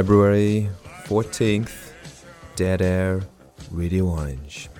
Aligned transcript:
February 0.00 0.70
14th, 1.04 1.92
Dead 2.56 2.80
Air, 2.80 3.20
Radio 3.70 4.06
Orange. 4.06 4.70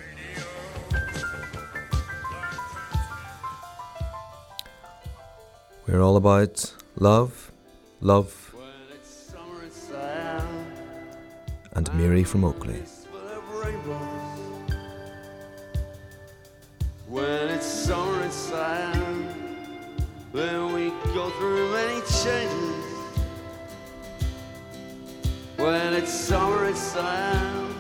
We're 5.86 6.00
all 6.00 6.16
about 6.16 6.74
love, 6.96 7.52
love, 8.00 8.54
and 11.74 11.92
Mary 11.92 12.24
from 12.24 12.42
Oakleigh. 12.42 12.99
It's 26.12 26.18
summer 26.18 26.64
in 26.66 26.74
Siam, 26.74 27.72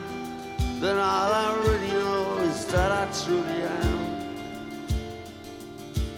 then 0.80 0.96
all 0.96 1.32
I 1.32 1.52
really 1.64 1.88
know 1.88 2.38
is 2.38 2.64
that 2.66 2.92
I 2.92 3.08
truly 3.24 3.62
am. 3.62 3.98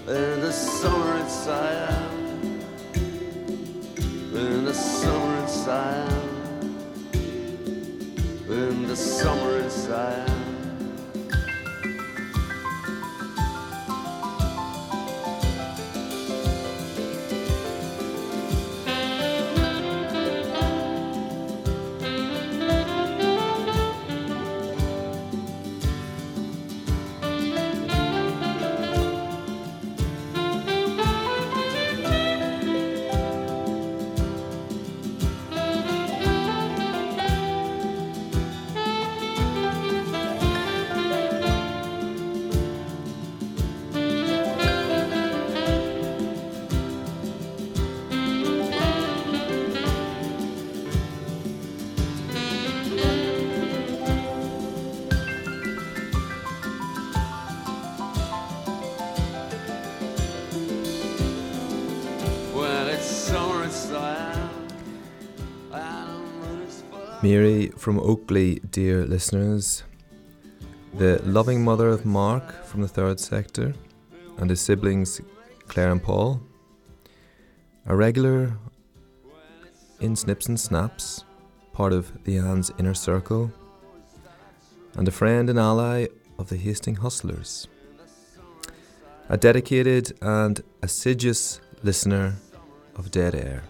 In 0.09 0.41
the 0.43 0.53
summer 0.53 1.17
in 1.17 1.27
Siam, 1.27 2.53
in 4.35 4.65
the 4.67 4.75
summer 4.75 5.39
in 5.41 5.49
Siam, 5.49 6.77
in 8.47 8.89
the 8.89 8.97
summer 8.97 9.57
in 9.57 9.71
Siam. 9.71 10.27
When 10.27 10.42
Mary 67.33 67.69
from 67.79 67.99
Oakleigh, 67.99 68.59
dear 68.71 69.07
listeners, 69.07 69.85
the 70.99 71.19
loving 71.25 71.65
mother 71.65 71.89
of 71.89 72.05
Mark 72.05 72.45
from 72.67 72.83
the 72.83 72.89
third 72.97 73.19
sector, 73.19 73.73
and 74.37 74.51
his 74.51 74.61
siblings 74.61 75.19
Claire 75.67 75.93
and 75.93 76.03
Paul, 76.03 76.43
a 77.87 77.97
regular 77.97 78.53
in 80.01 80.15
Snips 80.15 80.47
and 80.51 80.61
Snaps, 80.61 81.25
part 81.73 81.95
of 81.95 82.13
the 82.25 82.37
Ann's 82.37 82.71
inner 82.79 82.93
circle, 82.93 83.51
and 84.99 85.09
a 85.09 85.19
friend 85.21 85.49
and 85.49 85.59
ally 85.59 86.09
of 86.39 86.51
the 86.51 86.59
Hasting 86.59 86.97
Hustlers, 86.97 87.67
a 89.31 89.39
dedicated 89.39 90.13
and 90.21 90.63
assiduous 90.83 91.63
listener 91.83 92.35
of 92.95 93.11
Dead 93.11 93.35
Air, 93.35 93.63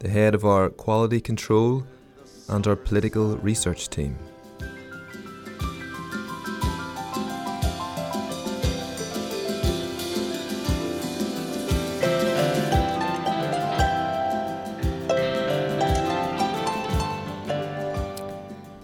the 0.00 0.10
head 0.10 0.34
of 0.34 0.44
our 0.44 0.68
quality 0.68 1.22
control 1.22 1.86
and 2.48 2.66
our 2.66 2.76
political 2.76 3.36
research 3.38 3.88
team. 3.88 4.18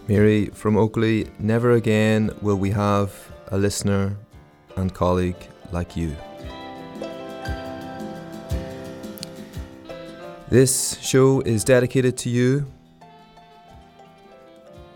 Mary 0.08 0.46
from 0.52 0.76
Oakleigh, 0.76 1.30
never 1.38 1.72
again 1.72 2.30
will 2.42 2.56
we 2.56 2.70
have 2.70 3.32
a 3.48 3.58
listener 3.58 4.16
and 4.76 4.92
colleague 4.92 5.48
like 5.70 5.96
you. 5.96 6.14
This 10.50 10.98
show 11.00 11.40
is 11.40 11.64
dedicated 11.64 12.18
to 12.18 12.28
you 12.28 12.66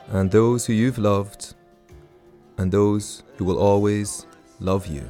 and 0.09 0.31
those 0.31 0.67
who 0.67 0.73
you've 0.73 0.99
loved 0.99 1.55
and 2.59 2.71
those 2.71 3.23
who 3.37 3.45
will 3.45 3.59
always 3.59 4.27
love 4.61 4.87
you. 4.87 5.09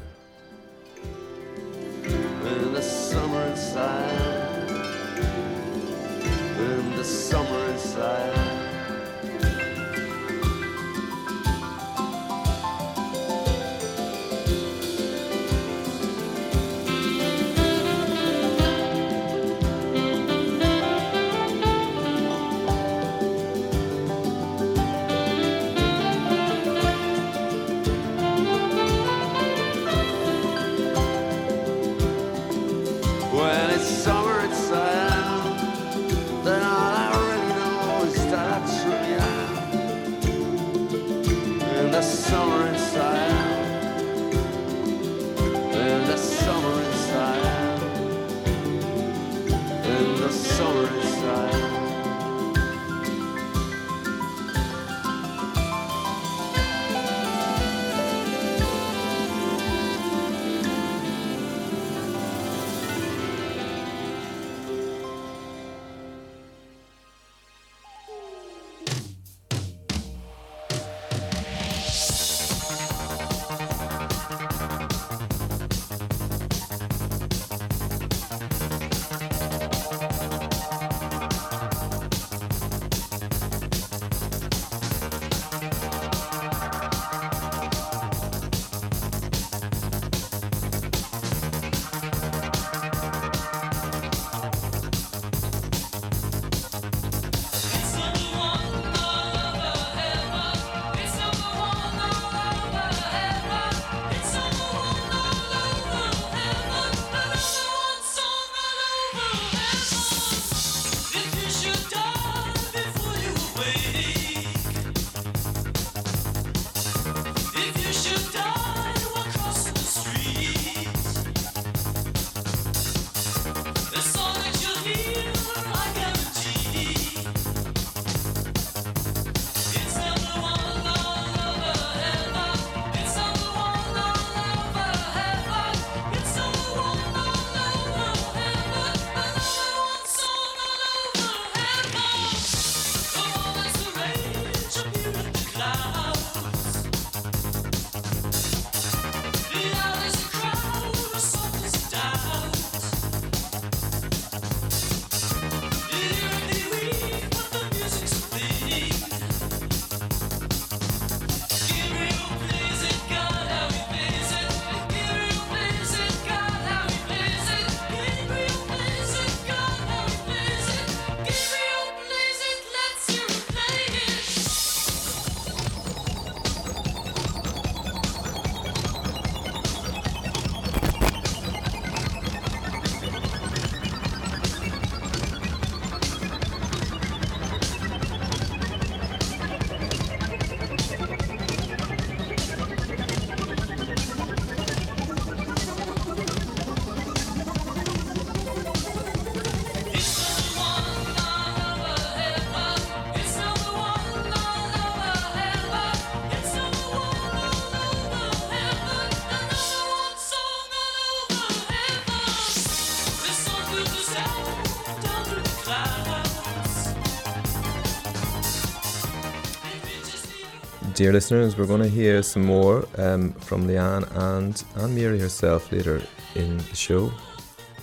Dear 220.97 221.13
listeners, 221.13 221.59
we're 221.59 221.67
going 221.67 221.83
to 221.83 221.91
hear 221.91 222.23
some 222.23 222.43
more 222.43 222.89
um, 222.97 223.35
from 223.35 223.69
Leanne 223.69 224.11
and, 224.17 224.65
and 224.77 224.95
Mary 224.95 225.19
herself 225.19 225.71
later 225.71 226.01
in 226.35 226.57
the 226.57 226.75
show. 226.75 227.13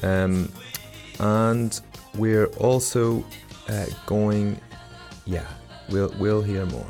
Um, 0.01 0.51
and 1.19 1.79
we're 2.15 2.47
also 2.57 3.23
uh, 3.69 3.85
going, 4.07 4.59
yeah, 5.25 5.45
we'll, 5.89 6.11
we'll 6.17 6.41
hear 6.41 6.65
more. 6.65 6.87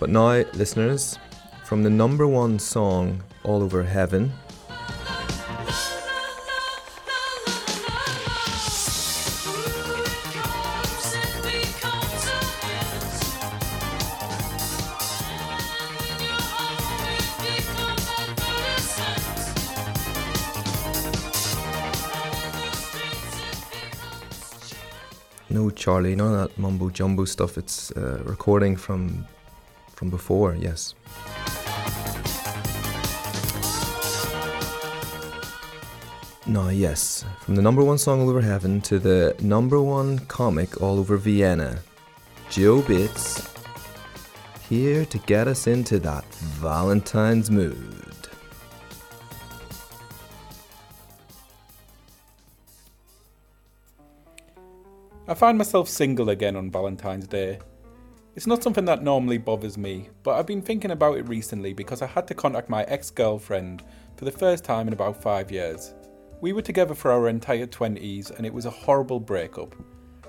But 0.00 0.10
now, 0.10 0.42
listeners, 0.54 1.16
from 1.64 1.84
the 1.84 1.90
number 1.90 2.26
one 2.26 2.58
song, 2.58 3.22
All 3.44 3.62
Over 3.62 3.84
Heaven, 3.84 4.32
Charlie, 25.88 26.14
none 26.14 26.34
of 26.34 26.40
that 26.40 26.58
mumbo 26.58 26.90
jumbo 26.90 27.24
stuff. 27.24 27.56
It's 27.56 27.90
uh, 27.92 28.20
recording 28.24 28.76
from 28.76 29.26
from 29.94 30.10
before. 30.10 30.54
Yes. 30.54 30.94
No, 36.46 36.68
yes. 36.68 37.24
From 37.40 37.54
the 37.54 37.62
number 37.62 37.82
one 37.82 37.96
song 37.96 38.20
all 38.20 38.28
over 38.28 38.42
heaven 38.42 38.82
to 38.82 38.98
the 38.98 39.34
number 39.40 39.80
one 39.80 40.18
comic 40.26 40.82
all 40.82 40.98
over 40.98 41.16
Vienna, 41.16 41.78
Joe 42.50 42.82
Bates, 42.82 43.48
here 44.68 45.06
to 45.06 45.18
get 45.20 45.48
us 45.48 45.66
into 45.66 45.98
that 46.00 46.26
Valentine's 46.60 47.50
mood. 47.50 48.07
I 55.30 55.34
find 55.34 55.58
myself 55.58 55.90
single 55.90 56.30
again 56.30 56.56
on 56.56 56.70
Valentine's 56.70 57.26
Day. 57.26 57.58
It's 58.34 58.46
not 58.46 58.62
something 58.62 58.86
that 58.86 59.02
normally 59.02 59.36
bothers 59.36 59.76
me, 59.76 60.08
but 60.22 60.38
I've 60.38 60.46
been 60.46 60.62
thinking 60.62 60.92
about 60.92 61.18
it 61.18 61.28
recently 61.28 61.74
because 61.74 62.00
I 62.00 62.06
had 62.06 62.26
to 62.28 62.34
contact 62.34 62.70
my 62.70 62.84
ex 62.84 63.10
girlfriend 63.10 63.84
for 64.16 64.24
the 64.24 64.30
first 64.30 64.64
time 64.64 64.86
in 64.86 64.94
about 64.94 65.22
five 65.22 65.52
years. 65.52 65.92
We 66.40 66.54
were 66.54 66.62
together 66.62 66.94
for 66.94 67.10
our 67.10 67.28
entire 67.28 67.66
20s 67.66 68.30
and 68.38 68.46
it 68.46 68.54
was 68.54 68.64
a 68.64 68.70
horrible 68.70 69.20
breakup. 69.20 69.76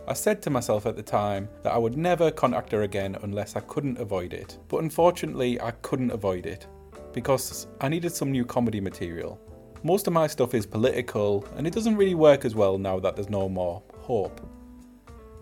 I 0.05 0.11
said 0.11 0.41
to 0.41 0.49
myself 0.49 0.85
at 0.85 0.97
the 0.97 1.01
time 1.01 1.47
that 1.63 1.71
I 1.71 1.77
would 1.77 1.95
never 1.95 2.29
contact 2.29 2.73
her 2.73 2.81
again 2.81 3.15
unless 3.21 3.55
I 3.55 3.61
couldn't 3.61 3.99
avoid 3.99 4.33
it, 4.33 4.57
but 4.67 4.83
unfortunately, 4.83 5.61
I 5.61 5.71
couldn't 5.71 6.11
avoid 6.11 6.45
it 6.45 6.67
because 7.13 7.67
I 7.79 7.87
needed 7.87 8.13
some 8.13 8.33
new 8.33 8.43
comedy 8.43 8.81
material. 8.81 9.39
Most 9.81 10.07
of 10.07 10.13
my 10.13 10.27
stuff 10.27 10.53
is 10.53 10.65
political 10.65 11.47
and 11.55 11.65
it 11.65 11.73
doesn't 11.73 11.95
really 11.95 12.15
work 12.15 12.43
as 12.43 12.53
well 12.53 12.77
now 12.77 12.99
that 12.99 13.15
there's 13.15 13.29
no 13.29 13.47
more 13.47 13.81
hope. 13.99 14.41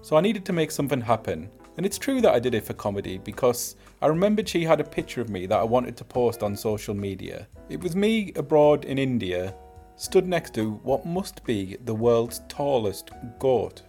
So 0.07 0.15
I 0.15 0.21
needed 0.21 0.45
to 0.45 0.53
make 0.53 0.71
something 0.71 1.01
happen. 1.01 1.49
And 1.75 1.85
it's 1.85 1.97
true 1.97 2.21
that 2.21 2.33
I 2.33 2.39
did 2.39 2.55
it 2.55 2.63
for 2.63 2.71
comedy 2.71 3.17
because 3.17 3.75
I 4.01 4.07
remembered 4.07 4.47
she 4.47 4.63
had 4.63 4.79
a 4.79 4.85
picture 4.85 5.19
of 5.19 5.29
me 5.29 5.45
that 5.47 5.59
I 5.59 5.65
wanted 5.65 5.97
to 5.97 6.05
post 6.05 6.43
on 6.43 6.55
social 6.55 6.93
media. 6.93 7.45
It 7.67 7.83
was 7.83 7.93
me 7.93 8.31
abroad 8.37 8.85
in 8.85 8.97
India, 8.97 9.53
stood 9.97 10.25
next 10.25 10.53
to 10.53 10.75
what 10.83 11.05
must 11.05 11.43
be 11.43 11.75
the 11.83 11.93
world's 11.93 12.39
tallest 12.47 13.11
goat. 13.37 13.81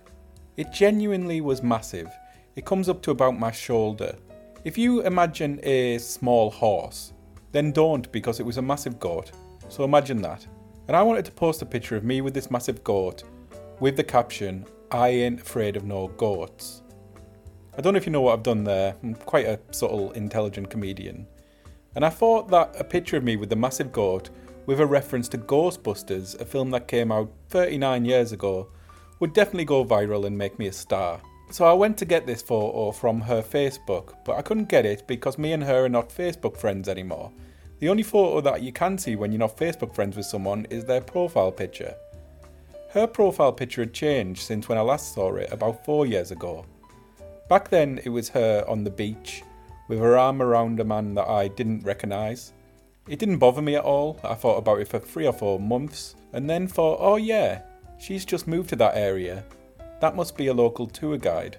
It 0.56 0.72
genuinely 0.72 1.40
was 1.40 1.62
massive. 1.62 2.10
It 2.56 2.66
comes 2.66 2.88
up 2.88 3.00
to 3.02 3.12
about 3.12 3.38
my 3.38 3.52
shoulder. 3.52 4.16
If 4.64 4.76
you 4.76 5.02
imagine 5.02 5.60
a 5.62 5.98
small 5.98 6.50
horse, 6.50 7.12
then 7.52 7.70
don't 7.70 8.10
because 8.10 8.40
it 8.40 8.46
was 8.46 8.56
a 8.56 8.62
massive 8.72 8.98
goat. 8.98 9.30
So 9.68 9.84
imagine 9.84 10.20
that. 10.22 10.44
And 10.88 10.96
I 10.96 11.02
wanted 11.04 11.26
to 11.26 11.30
post 11.30 11.62
a 11.62 11.66
picture 11.66 11.94
of 11.94 12.02
me 12.02 12.22
with 12.22 12.34
this 12.34 12.50
massive 12.50 12.82
goat 12.82 13.22
with 13.80 13.96
the 13.96 14.02
caption, 14.02 14.66
I 14.90 15.08
ain't 15.08 15.42
afraid 15.42 15.76
of 15.76 15.84
no 15.84 16.08
goats. 16.08 16.82
I 17.76 17.82
don't 17.82 17.92
know 17.92 17.98
if 17.98 18.06
you 18.06 18.12
know 18.12 18.22
what 18.22 18.32
I've 18.32 18.42
done 18.42 18.64
there. 18.64 18.96
I'm 19.02 19.14
quite 19.14 19.44
a 19.44 19.60
subtle, 19.70 20.12
intelligent 20.12 20.70
comedian. 20.70 21.26
And 21.94 22.06
I 22.06 22.08
thought 22.08 22.48
that 22.48 22.74
a 22.78 22.84
picture 22.84 23.18
of 23.18 23.24
me 23.24 23.36
with 23.36 23.50
the 23.50 23.56
massive 23.56 23.92
goat, 23.92 24.30
with 24.64 24.80
a 24.80 24.86
reference 24.86 25.28
to 25.28 25.38
Ghostbusters, 25.38 26.40
a 26.40 26.44
film 26.46 26.70
that 26.70 26.88
came 26.88 27.12
out 27.12 27.30
39 27.50 28.06
years 28.06 28.32
ago, 28.32 28.68
would 29.20 29.34
definitely 29.34 29.66
go 29.66 29.84
viral 29.84 30.26
and 30.26 30.38
make 30.38 30.58
me 30.58 30.68
a 30.68 30.72
star. 30.72 31.20
So 31.50 31.66
I 31.66 31.74
went 31.74 31.98
to 31.98 32.06
get 32.06 32.26
this 32.26 32.40
photo 32.40 32.90
from 32.90 33.20
her 33.20 33.42
Facebook, 33.42 34.14
but 34.24 34.36
I 34.36 34.42
couldn't 34.42 34.70
get 34.70 34.86
it 34.86 35.06
because 35.06 35.36
me 35.36 35.52
and 35.52 35.64
her 35.64 35.84
are 35.84 35.88
not 35.90 36.08
Facebook 36.08 36.56
friends 36.56 36.88
anymore. 36.88 37.30
The 37.80 37.90
only 37.90 38.02
photo 38.02 38.40
that 38.40 38.62
you 38.62 38.72
can 38.72 38.96
see 38.96 39.16
when 39.16 39.32
you're 39.32 39.38
not 39.38 39.56
Facebook 39.56 39.94
friends 39.94 40.16
with 40.16 40.26
someone 40.26 40.66
is 40.70 40.86
their 40.86 41.02
profile 41.02 41.52
picture. 41.52 41.94
Her 42.98 43.06
profile 43.06 43.52
picture 43.52 43.82
had 43.82 43.94
changed 43.94 44.40
since 44.40 44.68
when 44.68 44.76
I 44.76 44.80
last 44.80 45.14
saw 45.14 45.32
it 45.36 45.52
about 45.52 45.84
four 45.84 46.04
years 46.04 46.32
ago. 46.32 46.66
Back 47.48 47.68
then, 47.68 48.00
it 48.04 48.08
was 48.08 48.28
her 48.30 48.64
on 48.66 48.82
the 48.82 48.90
beach, 48.90 49.44
with 49.86 50.00
her 50.00 50.18
arm 50.18 50.42
around 50.42 50.80
a 50.80 50.84
man 50.84 51.14
that 51.14 51.28
I 51.28 51.46
didn't 51.46 51.84
recognise. 51.84 52.54
It 53.06 53.20
didn't 53.20 53.38
bother 53.38 53.62
me 53.62 53.76
at 53.76 53.84
all. 53.84 54.18
I 54.24 54.34
thought 54.34 54.56
about 54.56 54.80
it 54.80 54.88
for 54.88 54.98
three 54.98 55.28
or 55.28 55.32
four 55.32 55.60
months, 55.60 56.16
and 56.32 56.50
then 56.50 56.66
thought, 56.66 56.98
oh 57.00 57.14
yeah, 57.14 57.62
she's 58.00 58.24
just 58.24 58.48
moved 58.48 58.70
to 58.70 58.76
that 58.76 58.96
area. 58.96 59.44
That 60.00 60.16
must 60.16 60.36
be 60.36 60.48
a 60.48 60.52
local 60.52 60.88
tour 60.88 61.18
guide. 61.18 61.56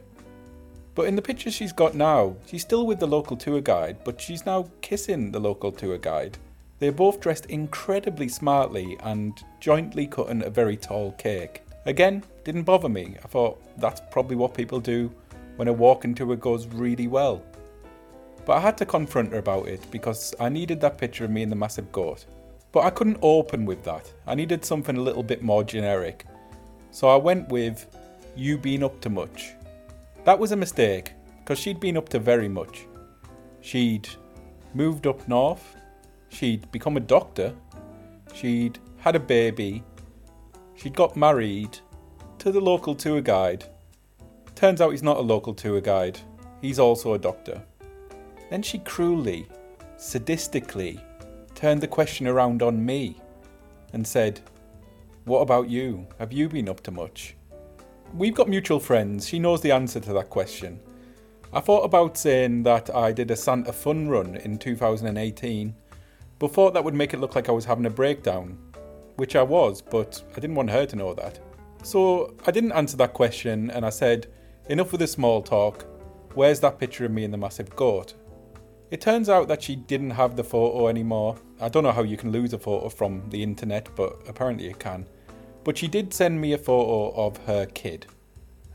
But 0.94 1.08
in 1.08 1.16
the 1.16 1.22
picture 1.22 1.52
she's 1.52 1.72
got 1.72 1.96
now, 1.96 2.36
she's 2.48 2.64
still 2.64 2.86
with 2.86 3.00
the 3.00 3.08
local 3.08 3.38
tour 3.38 3.62
guide, 3.62 4.04
but 4.04 4.20
she's 4.20 4.46
now 4.46 4.68
kissing 4.82 5.32
the 5.32 5.40
local 5.40 5.72
tour 5.72 6.00
guide. 6.00 6.38
They're 6.80 6.92
both 6.94 7.20
dressed 7.20 7.48
incredibly 7.48 8.30
smartly 8.30 8.98
and 9.02 9.42
jointly 9.60 10.08
cutting 10.08 10.44
a 10.44 10.50
very 10.50 10.78
tall 10.78 11.12
cake. 11.14 11.64
Again, 11.86 12.24
didn't 12.44 12.64
bother 12.64 12.90
me. 12.90 13.18
I 13.24 13.28
thought 13.28 13.62
that's 13.78 14.02
probably 14.12 14.38
what 14.38 14.54
people 14.54 14.80
do 14.80 15.12
when 15.58 15.68
a 15.68 15.74
walking 15.74 16.16
tour 16.16 16.36
goes 16.38 16.68
really 16.68 17.08
well. 17.08 17.44
But 18.46 18.58
I 18.58 18.62
had 18.62 18.78
to 18.78 18.86
confront 18.86 19.34
her 19.34 19.40
about 19.40 19.68
it 19.68 19.86
because 19.92 20.34
I 20.40 20.50
needed 20.50 20.80
that 20.82 20.98
picture 20.98 21.26
of 21.26 21.32
me 21.32 21.44
in 21.44 21.50
the 21.50 21.56
massive 21.56 21.92
goat. 21.92 22.26
But 22.72 22.86
I 22.86 22.90
couldn't 22.92 23.20
open 23.22 23.66
with 23.66 23.84
that. 23.84 24.12
I 24.26 24.36
needed 24.36 24.64
something 24.64 24.96
a 24.96 25.02
little 25.02 25.24
bit 25.24 25.42
more 25.42 25.64
generic. 25.64 26.26
So 26.92 27.10
I 27.10 27.18
went 27.18 27.50
with, 27.50 27.88
You 28.36 28.58
been 28.58 28.84
up 28.84 29.02
to 29.02 29.10
much. 29.10 29.54
That 30.24 30.40
was 30.40 30.52
a 30.52 30.56
mistake, 30.56 31.14
because 31.40 31.60
she'd 31.60 31.80
been 31.80 31.98
up 31.98 32.10
to 32.10 32.20
very 32.20 32.48
much. 32.48 32.86
She'd 33.62 34.08
moved 34.74 35.08
up 35.08 35.28
north, 35.28 35.76
she'd 36.30 36.72
become 36.72 36.98
a 36.98 37.02
doctor, 37.02 37.54
she'd 38.34 38.80
had 38.98 39.16
a 39.16 39.20
baby, 39.20 39.84
she'd 40.76 40.96
got 40.96 41.16
married 41.16 41.78
to 42.40 42.52
the 42.52 42.62
local 42.62 42.96
tour 42.96 43.22
guide. 43.22 43.66
Turns 44.56 44.82
out 44.82 44.92
he's 44.92 45.04
not 45.04 45.18
a 45.18 45.22
local 45.22 45.54
tour 45.54 45.82
guide, 45.82 46.20
he's 46.62 46.80
also 46.80 47.14
a 47.14 47.20
doctor. 47.20 47.62
Then 48.50 48.62
she 48.62 48.80
cruelly, 48.80 49.48
sadistically 49.98 51.02
turned 51.56 51.82
the 51.82 51.88
question 51.88 52.26
around 52.26 52.64
on 52.64 52.86
me 52.86 53.20
and 53.94 54.06
said, 54.08 54.40
What 55.26 55.42
about 55.42 55.70
you? 55.70 56.08
Have 56.18 56.32
you 56.32 56.48
been 56.48 56.70
up 56.70 56.82
to 56.84 56.92
much? 56.92 57.36
We've 58.14 58.34
got 58.34 58.50
mutual 58.50 58.80
friends. 58.80 59.28
She 59.28 59.40
knows 59.40 59.62
the 59.62 59.72
answer 59.72 60.00
to 60.00 60.14
that 60.14 60.30
question. 60.30 60.80
I 61.52 61.60
thought 61.60 61.84
about 61.84 62.18
saying 62.18 62.64
that 62.64 62.94
I 62.96 63.12
did 63.12 63.30
a 63.30 63.36
Santa 63.36 63.74
fun 63.74 64.08
run 64.08 64.36
in 64.38 64.58
2018, 64.58 65.76
but 66.40 66.54
thought 66.54 66.74
that 66.74 66.84
would 66.84 66.96
make 66.96 67.14
it 67.14 67.20
look 67.20 67.36
like 67.36 67.50
I 67.50 67.52
was 67.52 67.66
having 67.66 67.86
a 67.86 67.90
breakdown, 67.90 68.58
which 69.18 69.36
I 69.36 69.44
was, 69.44 69.82
but 69.82 70.24
I 70.32 70.40
didn't 70.40 70.56
want 70.56 70.70
her 70.70 70.86
to 70.86 70.96
know 70.96 71.14
that. 71.14 71.40
So 71.84 72.34
I 72.48 72.52
didn't 72.52 72.72
answer 72.72 72.98
that 72.98 73.14
question 73.14 73.70
and 73.72 73.86
I 73.86 73.90
said, 73.90 74.28
Enough 74.70 74.92
with 74.92 75.02
the 75.02 75.08
small 75.08 75.42
talk. 75.42 75.86
Where's 76.36 76.60
that 76.60 76.80
picture 76.80 77.06
of 77.06 77.12
me 77.12 77.24
in 77.24 77.32
the 77.32 77.38
massive 77.38 77.76
goat? 77.76 78.14
It 78.92 79.02
turns 79.02 79.30
out 79.30 79.48
that 79.48 79.62
she 79.62 79.76
didn't 79.76 80.12
have 80.12 80.36
the 80.36 80.44
photo 80.44 80.88
anymore. 80.88 81.36
I 81.60 81.70
don't 81.70 81.84
know 81.84 81.92
how 81.92 82.04
you 82.04 82.18
can 82.18 82.32
lose 82.32 82.54
a 82.54 82.60
photo 82.60 82.90
from 82.90 83.30
the 83.30 83.44
internet, 83.44 83.90
but 83.96 84.20
apparently 84.28 84.68
you 84.68 84.76
can. 84.76 85.08
But 85.64 85.78
she 85.78 85.88
did 85.88 86.14
send 86.14 86.40
me 86.40 86.54
a 86.54 86.58
photo 86.58 87.12
of 87.16 87.38
her 87.46 87.66
kid, 87.66 88.08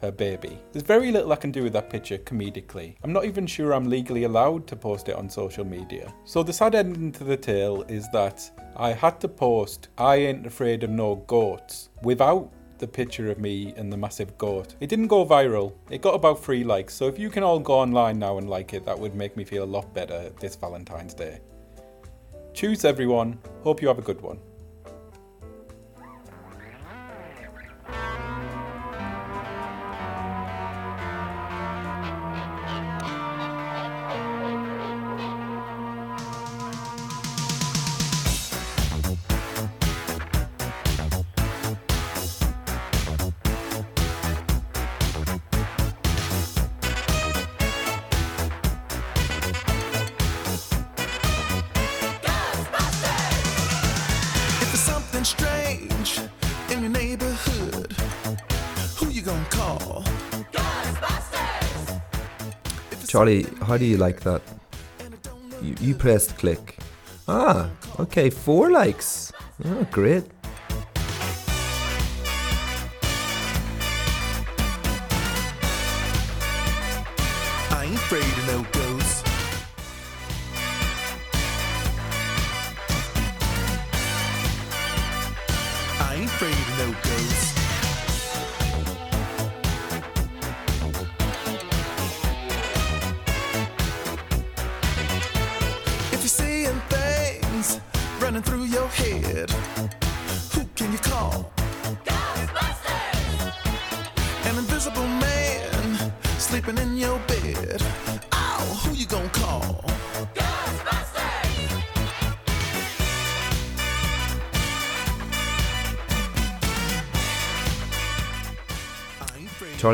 her 0.00 0.10
baby. 0.10 0.58
There's 0.72 0.82
very 0.82 1.10
little 1.10 1.32
I 1.32 1.36
can 1.36 1.50
do 1.50 1.62
with 1.62 1.72
that 1.72 1.90
picture 1.90 2.18
comedically. 2.18 2.96
I'm 3.02 3.12
not 3.12 3.24
even 3.24 3.46
sure 3.46 3.72
I'm 3.72 3.88
legally 3.88 4.24
allowed 4.24 4.66
to 4.68 4.76
post 4.76 5.08
it 5.08 5.16
on 5.16 5.28
social 5.28 5.64
media. 5.64 6.12
So 6.24 6.42
the 6.42 6.52
sad 6.52 6.74
ending 6.74 7.12
to 7.12 7.24
the 7.24 7.36
tale 7.36 7.82
is 7.88 8.08
that 8.12 8.50
I 8.76 8.92
had 8.92 9.20
to 9.20 9.28
post 9.28 9.88
I 9.98 10.16
ain't 10.16 10.46
afraid 10.46 10.82
of 10.82 10.90
no 10.90 11.16
goats 11.26 11.90
without 12.02 12.50
the 12.78 12.88
picture 12.88 13.30
of 13.30 13.38
me 13.38 13.72
and 13.76 13.92
the 13.92 13.96
massive 13.96 14.36
goat. 14.36 14.74
It 14.80 14.88
didn't 14.88 15.06
go 15.06 15.24
viral. 15.24 15.72
It 15.90 16.02
got 16.02 16.14
about 16.14 16.42
three 16.42 16.64
likes. 16.64 16.94
So 16.94 17.06
if 17.06 17.18
you 17.18 17.30
can 17.30 17.42
all 17.42 17.58
go 17.58 17.74
online 17.74 18.18
now 18.18 18.38
and 18.38 18.50
like 18.50 18.74
it, 18.74 18.84
that 18.84 18.98
would 18.98 19.14
make 19.14 19.36
me 19.36 19.44
feel 19.44 19.64
a 19.64 19.72
lot 19.76 19.94
better 19.94 20.30
this 20.40 20.56
Valentine's 20.56 21.14
Day. 21.14 21.40
Choose 22.52 22.84
everyone. 22.84 23.38
Hope 23.62 23.80
you 23.80 23.88
have 23.88 23.98
a 23.98 24.02
good 24.02 24.20
one. 24.20 24.38
Something 55.24 56.04
strange 56.04 56.20
in 56.70 56.80
your 56.82 56.90
neighborhood, 56.90 57.92
who 58.96 59.08
you 59.08 59.22
gonna 59.22 59.44
call? 59.50 60.04
Charlie, 63.06 63.46
how 63.62 63.76
do 63.76 63.84
you 63.84 63.96
like 63.96 64.20
that? 64.20 64.42
You, 65.62 65.74
you 65.80 65.94
pressed 65.94 66.36
click. 66.36 66.78
Ah, 67.28 67.70
okay, 68.00 68.28
four 68.28 68.70
likes. 68.70 69.32
Oh, 69.64 69.86
great. 69.90 70.24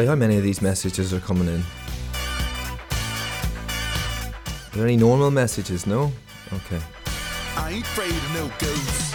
Charlie, 0.00 0.09
how 0.09 0.14
many 0.14 0.38
of 0.38 0.42
these 0.42 0.62
messages 0.62 1.12
are 1.12 1.21
coming 1.21 1.47
in? 1.47 1.62
Are 4.73 4.76
there 4.76 4.87
any 4.87 4.97
normal 4.97 5.30
messages? 5.30 5.87
No? 5.87 6.11
Okay. 6.54 6.80
I 7.54 7.73
ain't 7.73 7.85
afraid 7.85 8.09
of 8.09 8.33
no 8.33 8.50
ghosts. 8.59 9.14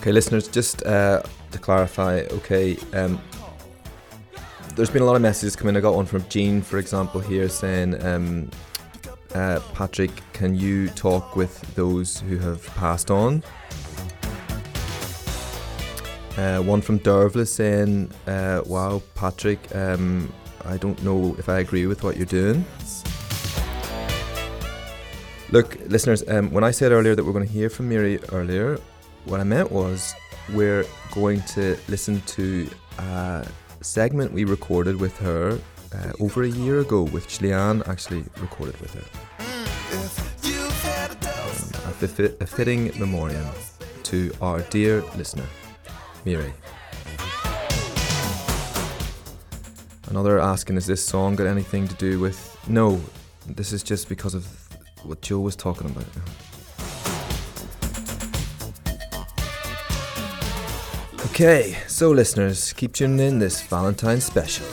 Okay, 0.00 0.12
listeners, 0.12 0.48
just 0.48 0.84
uh, 0.84 1.22
to 1.50 1.58
clarify, 1.58 2.26
okay, 2.30 2.76
um, 2.92 3.18
there's 4.76 4.90
been 4.90 5.00
a 5.00 5.06
lot 5.06 5.16
of 5.16 5.22
messages 5.22 5.56
coming. 5.56 5.78
I 5.78 5.80
got 5.80 5.94
one 5.94 6.04
from 6.04 6.28
Jean, 6.28 6.60
for 6.60 6.76
example, 6.76 7.22
here 7.22 7.48
saying, 7.48 8.04
um, 8.04 8.50
uh, 9.34 9.60
Patrick, 9.72 10.10
can 10.34 10.54
you 10.54 10.90
talk 10.90 11.36
with 11.36 11.58
those 11.74 12.20
who 12.20 12.36
have 12.36 12.66
passed 12.74 13.10
on? 13.10 13.42
Uh, 16.36 16.62
one 16.62 16.80
from 16.80 16.98
Dervla 17.00 17.46
saying, 17.46 18.10
uh, 18.26 18.62
wow, 18.66 19.02
Patrick, 19.14 19.58
um, 19.74 20.32
I 20.64 20.76
don't 20.76 21.02
know 21.02 21.34
if 21.38 21.48
I 21.48 21.58
agree 21.58 21.86
with 21.86 22.02
what 22.02 22.16
you're 22.16 22.26
doing. 22.26 22.64
Look, 25.50 25.78
listeners, 25.86 26.22
um, 26.28 26.50
when 26.52 26.62
I 26.62 26.70
said 26.70 26.92
earlier 26.92 27.16
that 27.16 27.24
we're 27.24 27.32
going 27.32 27.46
to 27.46 27.52
hear 27.52 27.68
from 27.68 27.88
Miri 27.88 28.20
earlier, 28.30 28.78
what 29.24 29.40
I 29.40 29.44
meant 29.44 29.72
was 29.72 30.14
we're 30.54 30.86
going 31.12 31.42
to 31.42 31.76
listen 31.88 32.20
to 32.22 32.70
a 32.98 33.46
segment 33.80 34.32
we 34.32 34.44
recorded 34.44 35.00
with 35.00 35.18
her 35.18 35.58
uh, 35.92 36.12
over 36.20 36.44
a 36.44 36.48
year 36.48 36.80
ago, 36.80 37.04
which 37.06 37.38
Leanne 37.38 37.86
actually 37.88 38.24
recorded 38.38 38.80
with 38.80 38.94
her. 38.94 39.04
If 42.02 42.18
a 42.18 42.42
a 42.42 42.46
fitting 42.46 42.92
memoriam 42.98 43.46
to 44.04 44.32
our 44.40 44.62
dear 44.62 45.02
listener, 45.16 45.46
Miri. 46.24 46.52
Another 50.08 50.40
asking, 50.40 50.76
is 50.76 50.86
this 50.86 51.04
song 51.04 51.36
got 51.36 51.46
anything 51.46 51.86
to 51.86 51.94
do 51.94 52.18
with. 52.18 52.58
No, 52.68 53.00
this 53.46 53.72
is 53.72 53.82
just 53.82 54.08
because 54.08 54.34
of 54.34 54.46
what 55.04 55.22
Joe 55.22 55.40
was 55.40 55.56
talking 55.56 55.88
about. 55.88 56.04
Okay, 61.26 61.76
so 61.86 62.10
listeners, 62.10 62.72
keep 62.72 62.92
tuning 62.92 63.20
in 63.20 63.38
this 63.38 63.62
Valentine's 63.62 64.24
special. 64.24 64.66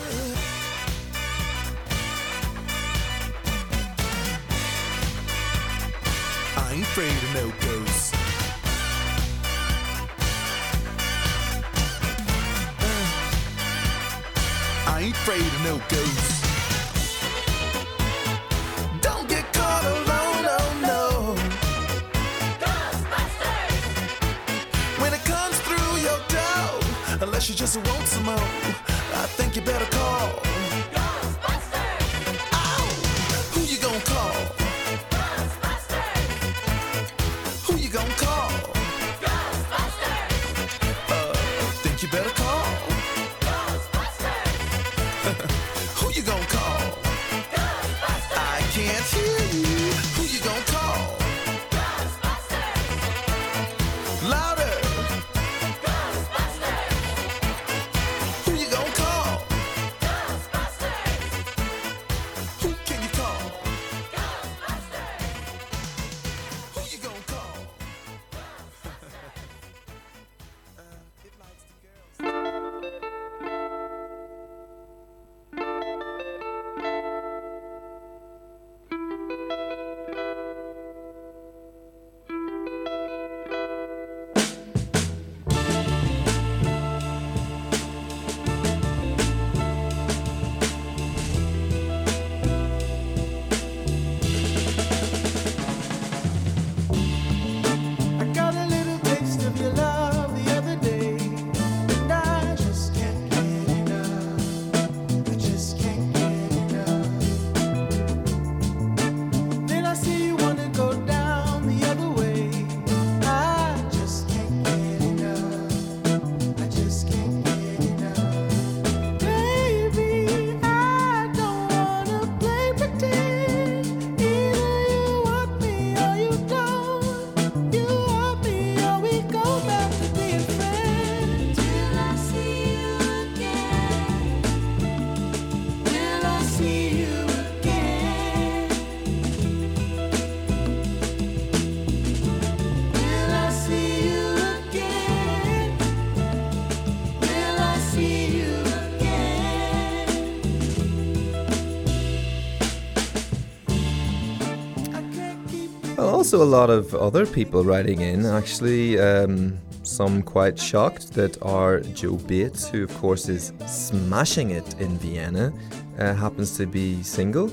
Also 156.27 156.43
a 156.43 156.55
lot 156.59 156.69
of 156.69 156.93
other 156.93 157.25
people 157.25 157.63
writing 157.63 158.01
in, 158.01 158.25
actually. 158.25 158.99
Um, 158.99 159.57
some 159.83 160.21
quite 160.21 160.59
shocked 160.59 161.13
that 161.13 161.41
our 161.41 161.79
Joe 161.79 162.17
Bates, 162.17 162.67
who 162.67 162.83
of 162.83 162.93
course 162.97 163.29
is 163.29 163.53
smashing 163.65 164.49
it 164.51 164.77
in 164.81 164.97
Vienna, 164.97 165.53
uh, 165.97 166.13
happens 166.13 166.57
to 166.57 166.65
be 166.65 167.01
single. 167.01 167.49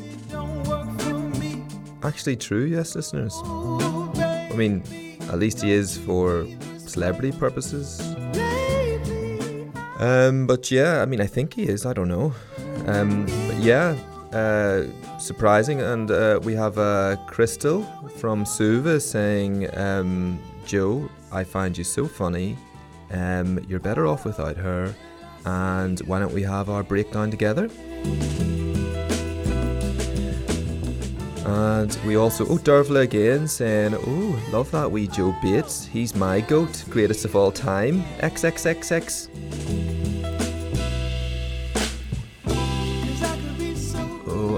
Actually, 2.02 2.34
true, 2.34 2.64
yes, 2.64 2.96
listeners. 2.96 3.40
I 3.44 4.52
mean, 4.56 4.82
at 5.30 5.38
least 5.38 5.62
he 5.62 5.70
is 5.70 5.96
for 5.98 6.44
celebrity 6.78 7.30
purposes. 7.30 8.00
Um, 10.00 10.48
but 10.48 10.68
yeah, 10.72 11.00
I 11.00 11.06
mean, 11.06 11.20
I 11.20 11.28
think 11.28 11.54
he 11.54 11.68
is. 11.68 11.86
I 11.86 11.92
don't 11.92 12.08
know. 12.08 12.34
Um, 12.86 13.24
but 13.46 13.58
yeah, 13.58 13.96
uh, 14.34 14.84
surprising. 15.18 15.80
And 15.80 16.10
uh, 16.10 16.40
we 16.42 16.54
have 16.54 16.76
uh, 16.78 17.16
Crystal 17.26 17.84
from 18.16 18.44
Suva 18.44 19.00
saying, 19.00 19.74
um, 19.76 20.38
Joe, 20.66 21.08
I 21.32 21.44
find 21.44 21.76
you 21.76 21.84
so 21.84 22.06
funny. 22.06 22.56
Um, 23.10 23.58
you're 23.68 23.80
better 23.80 24.06
off 24.06 24.24
without 24.24 24.56
her. 24.56 24.94
And 25.46 26.00
why 26.00 26.18
don't 26.18 26.32
we 26.32 26.42
have 26.42 26.70
our 26.70 26.82
breakdown 26.82 27.30
together? 27.30 27.70
And 31.46 31.96
we 32.06 32.16
also, 32.16 32.46
oh, 32.46 32.56
Dervla 32.56 33.02
again 33.02 33.46
saying, 33.46 33.94
oh, 33.94 34.42
love 34.50 34.70
that 34.70 34.90
wee 34.90 35.06
Joe 35.06 35.36
Bates. 35.42 35.84
He's 35.84 36.14
my 36.14 36.40
goat, 36.40 36.84
greatest 36.88 37.26
of 37.26 37.36
all 37.36 37.52
time. 37.52 38.02
XXXX. 38.20 39.73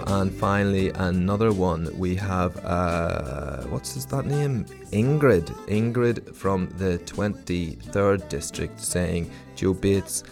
And 0.06 0.32
finally 0.32 0.90
another 0.90 1.52
one. 1.52 1.88
We 1.98 2.14
have, 2.16 2.56
uh, 2.64 3.62
what's 3.64 3.94
his, 3.94 4.06
that 4.06 4.26
name? 4.26 4.64
Ingrid. 4.92 5.46
Ingrid 5.66 6.34
from 6.34 6.68
the 6.76 6.98
23rd 7.00 8.28
district 8.28 8.80
saying, 8.80 9.30
Joe 9.56 9.74
Bates, 9.74 10.22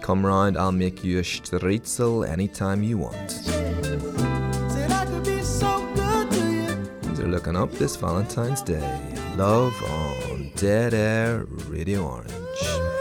come 0.00 0.24
round, 0.24 0.56
I'll 0.56 0.72
make 0.72 1.02
you 1.02 1.18
a 1.18 1.22
stritzel 1.22 2.28
anytime 2.28 2.82
you 2.82 2.98
want. 2.98 3.40
They're 7.16 7.26
looking 7.28 7.56
up 7.56 7.72
this 7.72 7.96
Valentine's 7.96 8.62
Day. 8.62 9.00
Love 9.36 9.74
on 9.90 10.52
Dead 10.54 10.94
Air 10.94 11.44
Radio 11.68 12.06
Orange. 12.06 12.93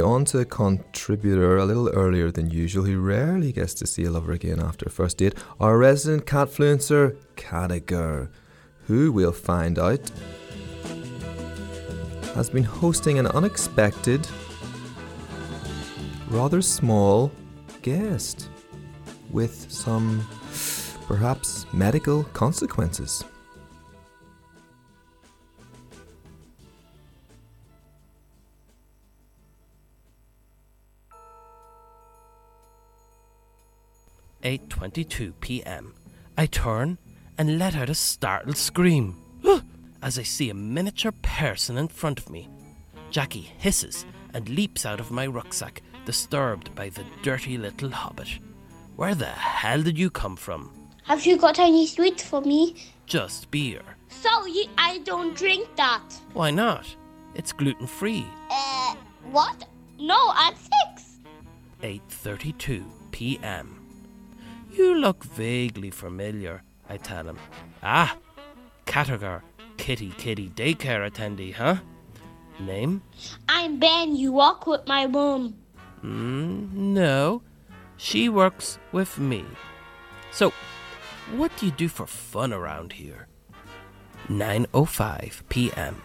On 0.00 0.24
to 0.26 0.38
a 0.38 0.44
contributor 0.44 1.56
a 1.56 1.64
little 1.64 1.88
earlier 1.88 2.30
than 2.30 2.50
usual 2.50 2.84
who 2.84 3.00
rarely 3.00 3.52
gets 3.52 3.74
to 3.74 3.86
see 3.86 4.04
a 4.04 4.10
lover 4.10 4.32
again 4.32 4.60
after 4.60 4.86
a 4.86 4.90
first 4.90 5.18
date, 5.18 5.34
our 5.60 5.78
resident 5.78 6.26
catfluencer, 6.26 7.16
Catagher, 7.36 8.28
who 8.86 9.12
we'll 9.12 9.32
find 9.32 9.78
out 9.78 10.10
has 12.34 12.50
been 12.50 12.64
hosting 12.64 13.18
an 13.18 13.26
unexpected, 13.28 14.26
rather 16.28 16.60
small 16.62 17.30
guest 17.82 18.48
with 19.30 19.70
some 19.70 20.26
perhaps 21.06 21.66
medical 21.72 22.24
consequences. 22.32 23.24
Eight 34.44 34.68
twenty-two 34.68 35.32
p.m. 35.40 35.94
I 36.36 36.44
turn 36.46 36.98
and 37.38 37.58
let 37.58 37.74
out 37.74 37.88
a 37.88 37.94
startled 37.94 38.58
scream 38.58 39.16
as 40.02 40.18
I 40.18 40.22
see 40.22 40.50
a 40.50 40.54
miniature 40.54 41.12
person 41.22 41.78
in 41.78 41.88
front 41.88 42.18
of 42.18 42.28
me. 42.28 42.50
Jackie 43.10 43.50
hisses 43.56 44.04
and 44.34 44.46
leaps 44.50 44.84
out 44.84 45.00
of 45.00 45.10
my 45.10 45.26
rucksack, 45.26 45.80
disturbed 46.04 46.74
by 46.74 46.90
the 46.90 47.04
dirty 47.22 47.56
little 47.56 47.88
hobbit. 47.88 48.38
Where 48.96 49.14
the 49.14 49.24
hell 49.24 49.82
did 49.82 49.98
you 49.98 50.10
come 50.10 50.36
from? 50.36 50.70
Have 51.04 51.24
you 51.24 51.38
got 51.38 51.58
any 51.58 51.86
sweets 51.86 52.22
for 52.22 52.42
me? 52.42 52.76
Just 53.06 53.50
beer. 53.50 53.80
Sorry, 54.08 54.68
I 54.76 54.98
don't 55.04 55.34
drink 55.34 55.68
that. 55.76 56.02
Why 56.34 56.50
not? 56.50 56.86
It's 57.34 57.52
gluten 57.52 57.86
free. 57.86 58.26
Uh, 58.50 58.94
what? 59.30 59.64
No, 59.98 60.18
I'm 60.34 60.54
six. 60.54 61.20
8:32 61.82 62.84
p.m. 63.10 63.80
You 64.76 64.96
look 64.96 65.22
vaguely 65.22 65.90
familiar, 65.90 66.62
I 66.88 66.96
tell 66.96 67.24
him. 67.24 67.38
Ah, 67.82 68.16
Catagher, 68.86 69.42
kitty 69.76 70.10
kitty 70.18 70.48
daycare 70.50 71.08
attendee, 71.08 71.54
huh? 71.54 71.76
Name? 72.58 73.02
I'm 73.48 73.78
Ben. 73.78 74.16
You 74.16 74.32
walk 74.32 74.66
with 74.66 74.86
my 74.86 75.06
mom. 75.06 75.54
Mm, 76.02 76.72
no. 76.72 77.42
She 77.96 78.28
works 78.28 78.78
with 78.90 79.18
me. 79.18 79.44
So, 80.32 80.52
what 81.36 81.52
do 81.56 81.66
you 81.66 81.72
do 81.72 81.88
for 81.88 82.06
fun 82.06 82.52
around 82.52 82.94
here? 82.94 83.28
9:05 84.28 85.42
p.m. 85.48 86.02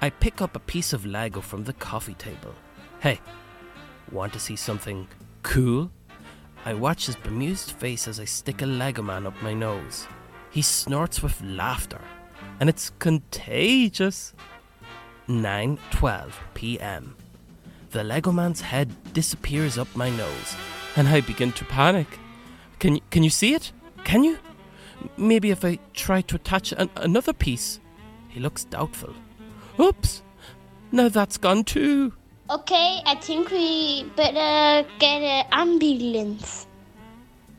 I 0.00 0.08
pick 0.08 0.40
up 0.40 0.56
a 0.56 0.60
piece 0.72 0.94
of 0.94 1.04
Lego 1.04 1.42
from 1.42 1.64
the 1.64 1.74
coffee 1.74 2.14
table. 2.14 2.54
Hey, 3.00 3.20
want 4.10 4.32
to 4.32 4.40
see 4.40 4.56
something 4.56 5.06
cool? 5.42 5.90
I 6.64 6.74
watch 6.74 7.06
his 7.06 7.16
bemused 7.16 7.72
face 7.72 8.06
as 8.06 8.20
I 8.20 8.26
stick 8.26 8.60
a 8.60 8.66
Lego 8.66 9.02
man 9.02 9.26
up 9.26 9.42
my 9.42 9.54
nose. 9.54 10.06
He 10.50 10.62
snorts 10.62 11.22
with 11.22 11.40
laughter, 11.42 12.00
and 12.58 12.68
it's 12.68 12.90
contagious. 12.98 14.34
9:12 15.26 16.32
p.m. 16.54 17.16
The 17.92 18.04
Lego 18.04 18.32
man's 18.32 18.60
head 18.60 18.90
disappears 19.12 19.78
up 19.78 19.88
my 19.96 20.10
nose, 20.10 20.56
and 20.96 21.08
I 21.08 21.20
begin 21.20 21.52
to 21.52 21.64
panic. 21.64 22.18
Can 22.78 23.00
can 23.10 23.22
you 23.22 23.30
see 23.30 23.54
it? 23.54 23.72
Can 24.04 24.24
you? 24.24 24.38
Maybe 25.16 25.50
if 25.50 25.64
I 25.64 25.78
try 25.94 26.20
to 26.22 26.36
attach 26.36 26.72
an, 26.72 26.90
another 26.96 27.32
piece. 27.32 27.80
He 28.28 28.38
looks 28.38 28.64
doubtful. 28.64 29.14
Oops! 29.78 30.22
Now 30.92 31.08
that's 31.08 31.38
gone 31.38 31.64
too. 31.64 32.12
Okay, 32.50 33.00
I 33.06 33.14
think 33.14 33.52
we 33.52 34.02
better 34.16 34.84
get 34.98 35.22
an 35.22 35.46
ambulance. 35.52 36.66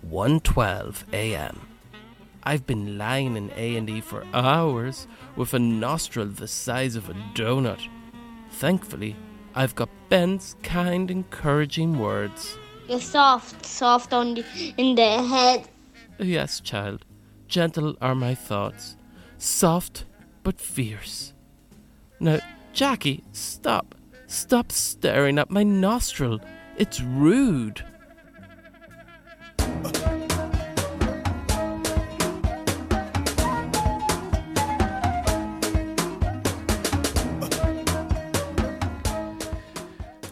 1:12 0.10 1.06
a.m. 1.13 1.62
I've 2.43 2.67
been 2.67 2.97
lying 2.97 3.38
in 3.38 3.51
A&E 3.56 4.01
for 4.01 4.25
hours 4.34 5.08
with 5.38 5.54
a 5.54 5.60
nostril 5.60 6.25
the 6.25 6.45
size 6.45 6.97
of 6.97 7.08
a 7.10 7.13
donut. 7.36 7.88
Thankfully, 8.49 9.15
I've 9.56 9.75
got 9.75 9.88
Ben's 10.10 10.58
kind, 10.62 11.10
encouraging 11.10 11.97
words. 11.97 12.58
You're 12.89 12.99
soft, 12.99 13.65
soft 13.65 14.12
on 14.12 14.34
the, 14.34 14.43
in 14.75 14.95
the 14.95 15.23
head. 15.23 15.69
Yes, 16.19 16.60
child, 16.60 17.06
gentle 17.47 17.95
are 18.01 18.15
my 18.15 18.36
thoughts, 18.36 18.97
soft 19.38 20.04
but 20.43 20.60
fierce. 20.60 21.32
Now, 22.19 22.39
Jackie, 22.73 23.23
stop. 23.32 23.95
Stop 24.32 24.72
staring 24.72 25.38
at 25.38 25.52
my 25.52 25.62
nostril. 25.62 26.39
It's 26.78 27.02
rude. 27.02 27.84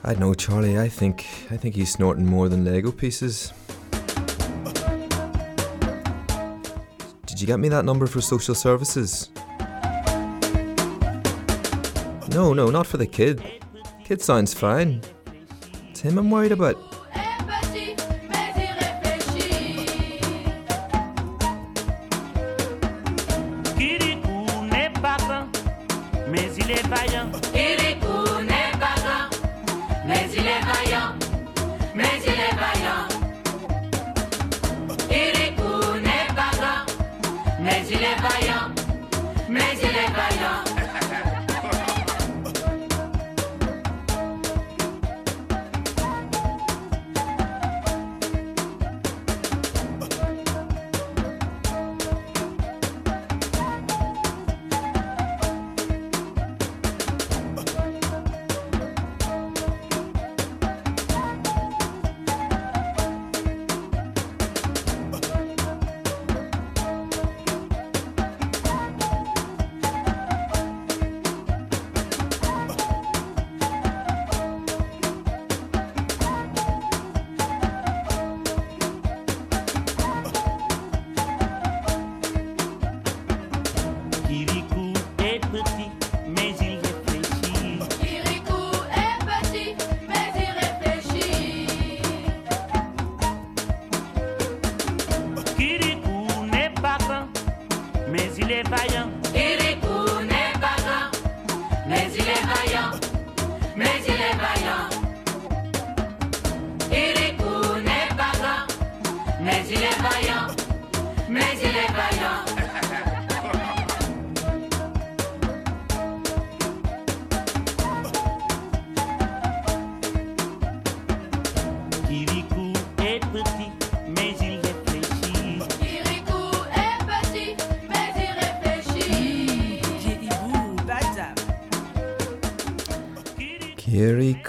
I 0.05 0.13
know, 0.17 0.33
Charlie. 0.33 0.79
I 0.79 0.87
think 0.87 1.25
I 1.51 1.57
think 1.57 1.75
he's 1.75 1.91
snorting 1.91 2.25
more 2.25 2.47
than 2.47 2.63
Lego 2.63 2.93
pieces. 2.93 3.51
Did 7.25 7.41
you 7.41 7.47
get 7.47 7.59
me 7.59 7.67
that 7.67 7.83
number 7.83 8.07
for 8.07 8.21
social 8.21 8.55
services? 8.55 9.29
No, 12.29 12.53
no, 12.53 12.69
not 12.69 12.87
for 12.87 12.95
the 12.95 13.05
kid. 13.05 13.43
Kid 14.09 14.23
sounds 14.23 14.55
fine. 14.55 15.01
It's 15.91 15.99
him 15.99 16.17
I'm 16.17 16.31
worried 16.31 16.51
about. 16.51 16.88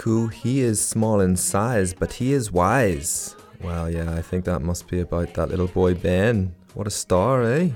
He 0.03 0.61
is 0.61 0.81
small 0.81 1.21
in 1.21 1.35
size, 1.35 1.93
but 1.93 2.13
he 2.13 2.33
is 2.33 2.51
wise. 2.51 3.35
Well, 3.63 3.87
yeah, 3.87 4.15
I 4.15 4.23
think 4.23 4.45
that 4.45 4.61
must 4.61 4.87
be 4.87 4.99
about 4.99 5.35
that 5.35 5.49
little 5.49 5.67
boy 5.67 5.93
Ben. 5.93 6.55
What 6.73 6.87
a 6.87 6.89
star, 6.89 7.43
eh? 7.43 7.69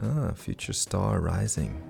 Ah, 0.00 0.30
future 0.32 0.72
star 0.72 1.18
rising. 1.20 1.82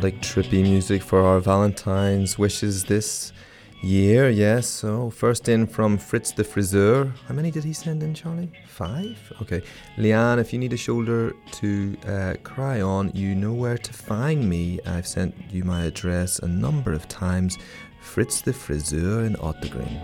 Melodic, 0.00 0.22
trippy 0.22 0.62
music 0.62 1.02
for 1.02 1.20
our 1.20 1.40
Valentine's 1.40 2.38
wishes 2.38 2.84
this 2.84 3.34
year. 3.82 4.30
Yes, 4.30 4.66
so 4.66 5.10
first 5.10 5.46
in 5.46 5.66
from 5.66 5.98
Fritz 5.98 6.32
the 6.32 6.42
Friseur. 6.42 7.12
How 7.28 7.34
many 7.34 7.50
did 7.50 7.64
he 7.64 7.74
send 7.74 8.02
in, 8.02 8.14
Charlie? 8.14 8.50
Five? 8.66 9.18
Okay. 9.42 9.60
Leanne, 9.98 10.38
if 10.38 10.54
you 10.54 10.58
need 10.58 10.72
a 10.72 10.76
shoulder 10.78 11.34
to 11.52 11.98
uh, 12.06 12.34
cry 12.42 12.80
on, 12.80 13.10
you 13.14 13.34
know 13.34 13.52
where 13.52 13.76
to 13.76 13.92
find 13.92 14.48
me. 14.48 14.80
I've 14.86 15.06
sent 15.06 15.34
you 15.50 15.64
my 15.64 15.84
address 15.84 16.38
a 16.38 16.48
number 16.48 16.94
of 16.94 17.06
times. 17.06 17.58
Fritz 18.00 18.40
the 18.40 18.54
Friseur 18.54 19.26
in 19.26 19.34
Ottakring. 19.34 20.00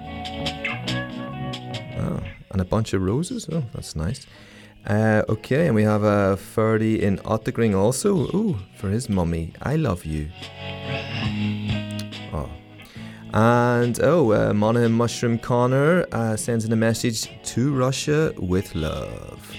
Oh, 1.98 2.22
and 2.50 2.60
a 2.60 2.66
bunch 2.66 2.92
of 2.92 3.00
roses. 3.00 3.48
Oh, 3.50 3.64
that's 3.72 3.96
nice. 3.96 4.26
Uh, 4.86 5.22
okay, 5.28 5.66
and 5.66 5.74
we 5.74 5.82
have 5.82 6.04
a 6.04 6.36
Ferdy 6.36 7.02
in 7.02 7.18
Ottakring 7.18 7.76
also. 7.76 8.14
Ooh, 8.36 8.56
for 8.76 8.88
his 8.88 9.08
mummy. 9.08 9.52
I 9.60 9.74
love 9.74 10.04
you. 10.04 10.28
Oh. 12.32 12.48
And 13.34 13.98
oh, 14.00 14.32
uh, 14.32 14.88
Mushroom 14.88 15.38
Connor 15.40 16.06
uh, 16.12 16.36
sends 16.36 16.64
in 16.64 16.72
a 16.72 16.76
message 16.76 17.28
to 17.46 17.74
Russia 17.74 18.32
with 18.38 18.76
love. 18.76 19.50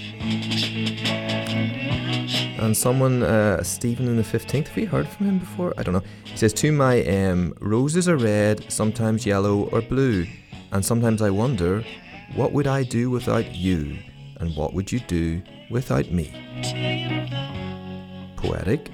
And 2.58 2.74
someone, 2.74 3.22
uh, 3.22 3.62
Stephen 3.62 4.08
in 4.08 4.16
the 4.16 4.22
15th, 4.22 4.68
have 4.68 4.76
we 4.76 4.84
heard 4.86 5.08
from 5.08 5.26
him 5.26 5.38
before? 5.40 5.74
I 5.76 5.82
don't 5.82 5.92
know. 5.92 6.02
He 6.24 6.38
says, 6.38 6.54
To 6.54 6.72
my 6.72 7.00
M, 7.00 7.54
roses 7.60 8.08
are 8.08 8.16
red, 8.16 8.72
sometimes 8.72 9.26
yellow 9.26 9.68
or 9.68 9.82
blue. 9.82 10.26
And 10.72 10.82
sometimes 10.82 11.20
I 11.20 11.28
wonder, 11.30 11.84
what 12.34 12.52
would 12.52 12.66
I 12.66 12.82
do 12.82 13.10
without 13.10 13.54
you? 13.54 13.98
And 14.40 14.54
what 14.56 14.74
would 14.74 14.92
you 14.92 15.00
do 15.00 15.42
without 15.70 16.10
me? 16.10 16.32
Poetic. 18.36 18.90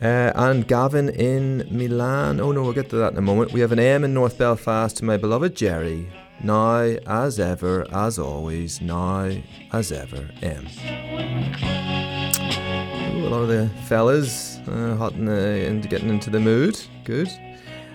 Uh, 0.00 0.32
and 0.34 0.66
Gavin 0.66 1.10
in 1.10 1.68
Milan. 1.70 2.40
Oh 2.40 2.50
no, 2.52 2.62
we'll 2.62 2.72
get 2.72 2.90
to 2.90 2.96
that 2.96 3.12
in 3.12 3.18
a 3.18 3.22
moment. 3.22 3.52
We 3.52 3.60
have 3.60 3.70
an 3.72 3.78
M 3.78 4.02
in 4.02 4.12
North 4.12 4.36
Belfast 4.38 4.96
to 4.96 5.04
my 5.04 5.16
beloved 5.16 5.54
Jerry. 5.54 6.10
Now, 6.42 6.80
as 7.06 7.38
ever, 7.38 7.86
as 7.92 8.18
always, 8.18 8.80
now, 8.80 9.30
as 9.72 9.92
ever, 9.92 10.28
M. 10.42 10.66
Ooh, 13.14 13.26
a 13.26 13.28
lot 13.28 13.42
of 13.42 13.48
the 13.48 13.70
fellas 13.84 14.58
uh, 14.66 14.96
hot 14.96 15.12
in 15.12 15.26
the, 15.26 15.66
into 15.66 15.86
getting 15.86 16.08
into 16.08 16.30
the 16.30 16.40
mood. 16.40 16.80
Good. 17.04 17.28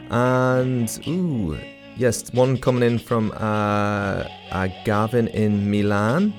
And, 0.09 0.89
ooh, 1.07 1.57
yes, 1.97 2.31
one 2.33 2.57
coming 2.57 2.83
in 2.83 2.99
from 2.99 3.31
uh, 3.31 4.23
uh, 4.51 4.69
Gavin 4.85 5.27
in 5.27 5.69
Milan. 5.69 6.33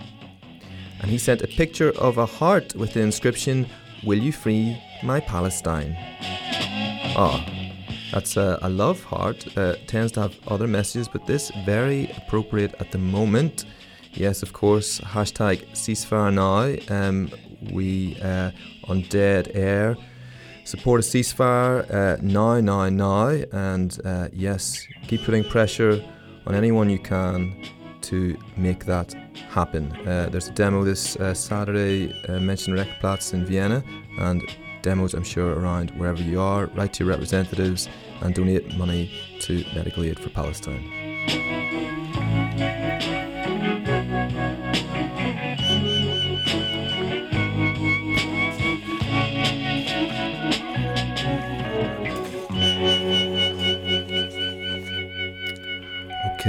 And 1.01 1.11
he 1.11 1.19
sent 1.19 1.43
a 1.43 1.47
picture 1.47 1.91
of 1.99 2.19
a 2.19 2.27
heart 2.27 2.75
with 2.75 2.93
the 2.93 3.01
inscription, 3.01 3.67
Will 4.05 4.19
you 4.19 4.33
free 4.33 4.81
my 5.03 5.21
Palestine? 5.21 5.97
Ah, 7.17 7.45
that's 8.13 8.37
a, 8.37 8.59
a 8.63 8.69
love 8.69 9.03
heart. 9.03 9.57
Uh, 9.57 9.75
tends 9.87 10.13
to 10.13 10.21
have 10.23 10.37
other 10.47 10.69
messages, 10.69 11.09
but 11.09 11.27
this 11.27 11.51
very 11.67 12.11
appropriate 12.17 12.75
at 12.81 12.93
the 12.93 12.99
moment. 12.99 13.65
Yes, 14.13 14.43
of 14.43 14.53
course. 14.53 15.01
Hashtag 15.01 15.69
ceasefire 15.73 16.33
now. 16.33 16.97
Um, 16.97 17.31
we 17.73 18.17
uh, 18.23 18.53
on 18.85 19.03
dead 19.03 19.51
air 19.55 19.97
support 20.69 21.01
a 21.01 21.03
ceasefire 21.03 21.91
uh, 21.93 22.19
now, 22.21 22.61
now, 22.61 22.89
now, 22.91 23.29
and 23.53 23.99
uh, 24.05 24.29
yes, 24.33 24.87
keep 25.07 25.25
putting 25.25 25.43
pressure 25.43 26.05
on 26.47 26.55
anyone 26.55 26.91
you 26.91 26.99
can 26.99 27.57
to 28.09 28.39
make 28.57 28.85
that 28.87 29.13
happen. 29.51 29.93
Uh, 30.07 30.29
there's 30.31 30.49
a 30.49 30.53
demo 30.53 30.83
this 30.83 31.17
uh, 31.17 31.35
Saturday, 31.35 32.11
uh, 32.29 32.39
Rekplatz 32.75 33.35
in 33.35 33.45
Vienna, 33.45 33.83
and 34.19 34.43
demos 34.83 35.13
I'm 35.15 35.25
sure 35.25 35.59
around 35.59 35.91
wherever 35.93 36.23
you 36.23 36.41
are. 36.41 36.67
Write 36.67 36.95
to 36.95 37.05
your 37.05 37.13
representatives 37.13 37.89
and 38.23 38.35
donate 38.35 38.77
money 38.77 39.11
to 39.41 39.65
Medical 39.75 40.05
Aid 40.05 40.19
for 40.19 40.31
Palestine. 40.31 42.08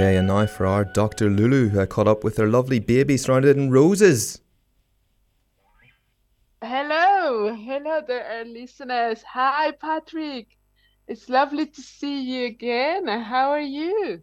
Okay, 0.00 0.16
and 0.16 0.28
now 0.28 0.46
for 0.46 0.64
our 0.64 0.86
Dr. 0.86 1.28
Lulu, 1.28 1.68
who 1.68 1.78
I 1.78 1.84
caught 1.84 2.08
up 2.08 2.24
with 2.24 2.38
her 2.38 2.46
lovely 2.46 2.78
baby 2.78 3.18
surrounded 3.18 3.58
in 3.58 3.70
roses. 3.70 4.40
Hello, 6.62 7.54
hello 7.54 8.00
there, 8.08 8.42
listeners. 8.46 9.22
Hi, 9.24 9.72
Patrick. 9.72 10.56
It's 11.06 11.28
lovely 11.28 11.66
to 11.66 11.82
see 11.82 12.22
you 12.22 12.46
again. 12.46 13.08
How 13.08 13.50
are 13.50 13.60
you? 13.60 14.22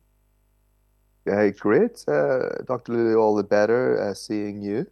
Yeah, 1.27 1.47
great. 1.49 2.03
Uh, 2.07 2.63
Dr. 2.65 2.93
Lulu, 2.93 3.17
all 3.17 3.35
the 3.35 3.43
better 3.43 4.01
uh, 4.01 4.15
seeing 4.15 4.63
you. 4.63 4.87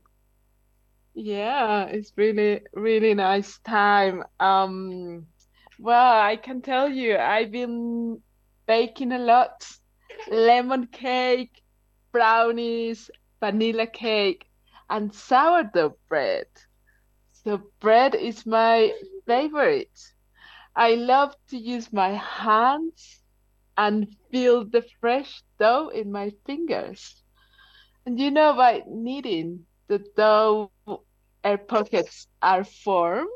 Yeah, 1.15 1.85
it's 1.85 2.13
really, 2.15 2.61
really 2.75 3.15
nice 3.15 3.57
time. 3.65 4.23
Um, 4.39 5.25
well, 5.79 6.21
I 6.21 6.35
can 6.35 6.61
tell 6.61 6.87
you, 6.87 7.17
I've 7.17 7.51
been 7.51 8.21
baking 8.67 9.13
a 9.13 9.17
lot. 9.17 9.65
Lemon 10.29 10.87
cake, 10.87 11.63
brownies, 12.11 13.09
vanilla 13.39 13.87
cake, 13.87 14.49
and 14.89 15.13
sourdough 15.13 15.97
bread. 16.07 16.47
So 17.31 17.71
bread 17.79 18.15
is 18.15 18.45
my 18.45 18.93
favorite. 19.25 19.97
I 20.75 20.95
love 20.95 21.35
to 21.49 21.57
use 21.57 21.91
my 21.93 22.09
hands 22.13 23.21
and 23.77 24.15
feel 24.31 24.65
the 24.65 24.83
fresh 24.99 25.43
dough 25.59 25.89
in 25.89 26.11
my 26.11 26.31
fingers. 26.45 27.23
And 28.05 28.19
you 28.19 28.31
know, 28.31 28.53
by 28.55 28.83
kneading, 28.87 29.65
the 29.87 29.99
dough 30.15 30.71
air 31.43 31.57
pockets 31.57 32.27
are 32.41 32.63
formed, 32.63 33.29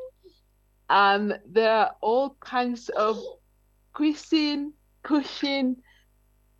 and 0.88 1.38
there 1.46 1.72
are 1.72 1.96
all 2.00 2.36
kinds 2.40 2.88
of 2.90 3.18
squeezing, 3.92 4.72
pushing, 5.02 5.76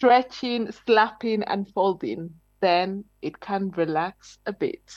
stretching, 0.01 0.73
slapping, 0.73 1.43
and 1.45 1.69
folding. 1.69 2.31
Then 2.61 3.05
it 3.21 3.39
can 3.41 3.71
relax 3.73 4.39
a 4.47 4.53
bit. 4.53 4.93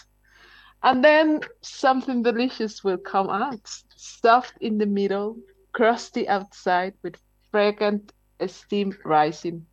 And 0.82 1.04
then 1.04 1.42
something 1.62 2.24
delicious 2.24 2.84
will 2.84 2.98
come 2.98 3.30
out. 3.30 3.70
Soft 3.96 4.54
in 4.62 4.78
the 4.78 4.86
middle, 4.86 5.38
crusty 5.74 6.28
outside 6.28 6.94
with 7.04 7.18
fragrant 7.52 8.14
steam 8.48 8.94
rising. 9.04 9.66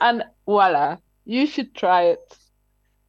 And 0.00 0.24
voila, 0.46 0.98
you 1.24 1.46
should 1.46 1.74
try 1.74 2.02
it. 2.04 2.38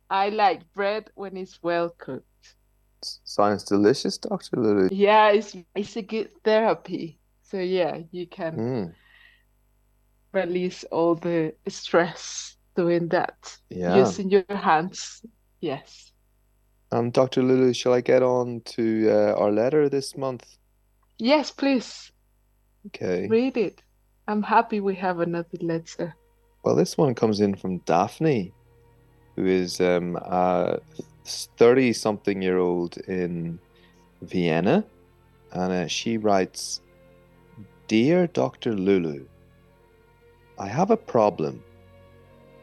I 0.09 0.29
like 0.29 0.61
bread 0.73 1.09
when 1.15 1.37
it's 1.37 1.61
well 1.61 1.89
cooked. 1.97 2.55
Sounds 3.23 3.63
delicious, 3.63 4.17
Dr. 4.17 4.57
Lulu. 4.57 4.89
Yeah, 4.91 5.29
it's 5.29 5.55
it's 5.75 5.95
a 5.95 6.01
good 6.01 6.29
therapy. 6.43 7.19
So 7.43 7.57
yeah, 7.59 7.99
you 8.11 8.27
can 8.27 8.55
Mm, 8.57 8.93
release 10.31 10.83
all 10.91 11.15
the 11.15 11.53
stress 11.67 12.55
doing 12.75 13.07
that 13.09 13.57
yeah. 13.69 13.97
using 13.97 14.29
your 14.29 14.43
hands. 14.49 15.25
Yes. 15.59 16.11
Um, 16.91 17.11
Dr. 17.11 17.43
Lulu, 17.43 17.73
shall 17.73 17.93
I 17.93 18.01
get 18.01 18.23
on 18.23 18.61
to 18.65 19.09
uh, 19.11 19.33
our 19.39 19.51
letter 19.51 19.89
this 19.89 20.17
month? 20.17 20.45
Yes, 21.17 21.51
please 21.51 22.11
Okay. 22.87 23.27
read 23.27 23.57
it. 23.57 23.81
I'm 24.27 24.41
happy 24.43 24.79
we 24.79 24.95
have 24.95 25.19
another 25.19 25.57
letter. 25.61 26.15
Well, 26.63 26.75
this 26.75 26.97
one 26.97 27.13
comes 27.15 27.41
in 27.41 27.55
from 27.55 27.79
Daphne, 27.79 28.53
who 29.35 29.45
is 29.45 29.81
um, 29.81 30.15
a 30.17 30.79
30 31.25 31.93
something 31.93 32.41
year 32.41 32.57
old 32.57 32.97
in 32.97 33.59
Vienna. 34.21 34.83
And 35.51 35.73
uh, 35.73 35.87
she 35.87 36.17
writes 36.17 36.81
Dear 37.87 38.27
Dr. 38.27 38.73
Lulu, 38.73 39.25
I 40.59 40.67
have 40.67 40.91
a 40.91 40.97
problem, 40.97 41.63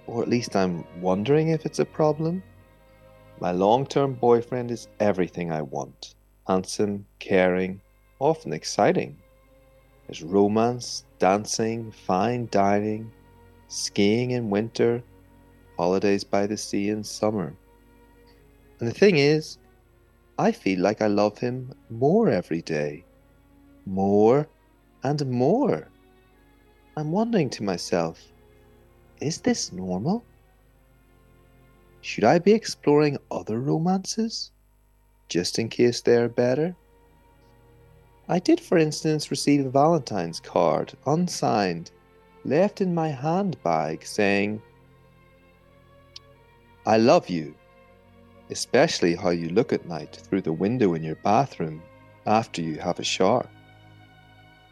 or 0.07 0.23
at 0.23 0.29
least 0.29 0.55
I'm 0.55 0.85
wondering 1.01 1.49
if 1.49 1.65
it's 1.65 1.79
a 1.79 1.85
problem. 1.85 2.43
My 3.41 3.53
long 3.53 3.87
term 3.87 4.13
boyfriend 4.13 4.71
is 4.71 4.89
everything 5.01 5.51
I 5.51 5.63
want 5.63 6.15
handsome, 6.47 7.07
caring, 7.19 7.81
often 8.19 8.53
exciting. 8.53 9.17
There's 10.07 10.23
romance, 10.23 11.05
dancing, 11.19 11.91
fine 11.91 12.49
dining, 12.51 13.11
skiing 13.69 14.33
in 14.33 14.51
winter, 14.51 15.03
holidays 15.77 16.23
by 16.23 16.47
the 16.47 16.57
sea 16.57 16.91
in 16.91 17.03
summer. 17.03 17.57
And 18.79 18.89
the 18.89 18.95
thing 18.95 19.17
is, 19.17 19.59
I 20.39 20.53
feel 20.53 20.81
like 20.81 21.01
I 21.01 21.07
love 21.07 21.39
him 21.39 21.73
more 21.89 22.29
every 22.29 22.63
day. 22.63 23.05
More 23.87 24.47
and 25.03 25.27
more. 25.31 25.89
I'm 26.99 27.13
wondering 27.13 27.51
to 27.51 27.63
myself, 27.63 28.23
is 29.21 29.43
this 29.43 29.71
normal? 29.71 30.25
Should 32.01 32.25
I 32.25 32.39
be 32.39 32.53
exploring 32.53 33.19
other 33.31 33.61
romances? 33.61 34.51
Just 35.29 35.59
in 35.59 35.69
case 35.69 36.01
they're 36.01 36.31
better? 36.31 36.75
I 38.31 38.39
did, 38.39 38.61
for 38.61 38.79
instance, 38.79 39.31
receive 39.31 39.67
a 39.67 39.69
Valentine's 39.69 40.41
card, 40.41 40.95
unsigned, 41.07 41.91
left 42.47 42.81
in 42.81 42.95
my 42.95 43.09
handbag 43.09 44.07
saying, 44.07 44.63
I 46.87 46.97
love 46.97 47.29
you, 47.29 47.55
especially 48.49 49.15
how 49.15 49.31
you 49.31 49.51
look 49.51 49.75
at 49.75 49.87
night 49.87 50.17
through 50.17 50.41
the 50.43 50.53
window 50.53 50.95
in 50.95 51.05
your 51.05 51.17
bathroom 51.17 51.83
after 52.25 52.63
you 52.63 52.79
have 52.79 52.99
a 53.01 53.05
shower, 53.05 53.47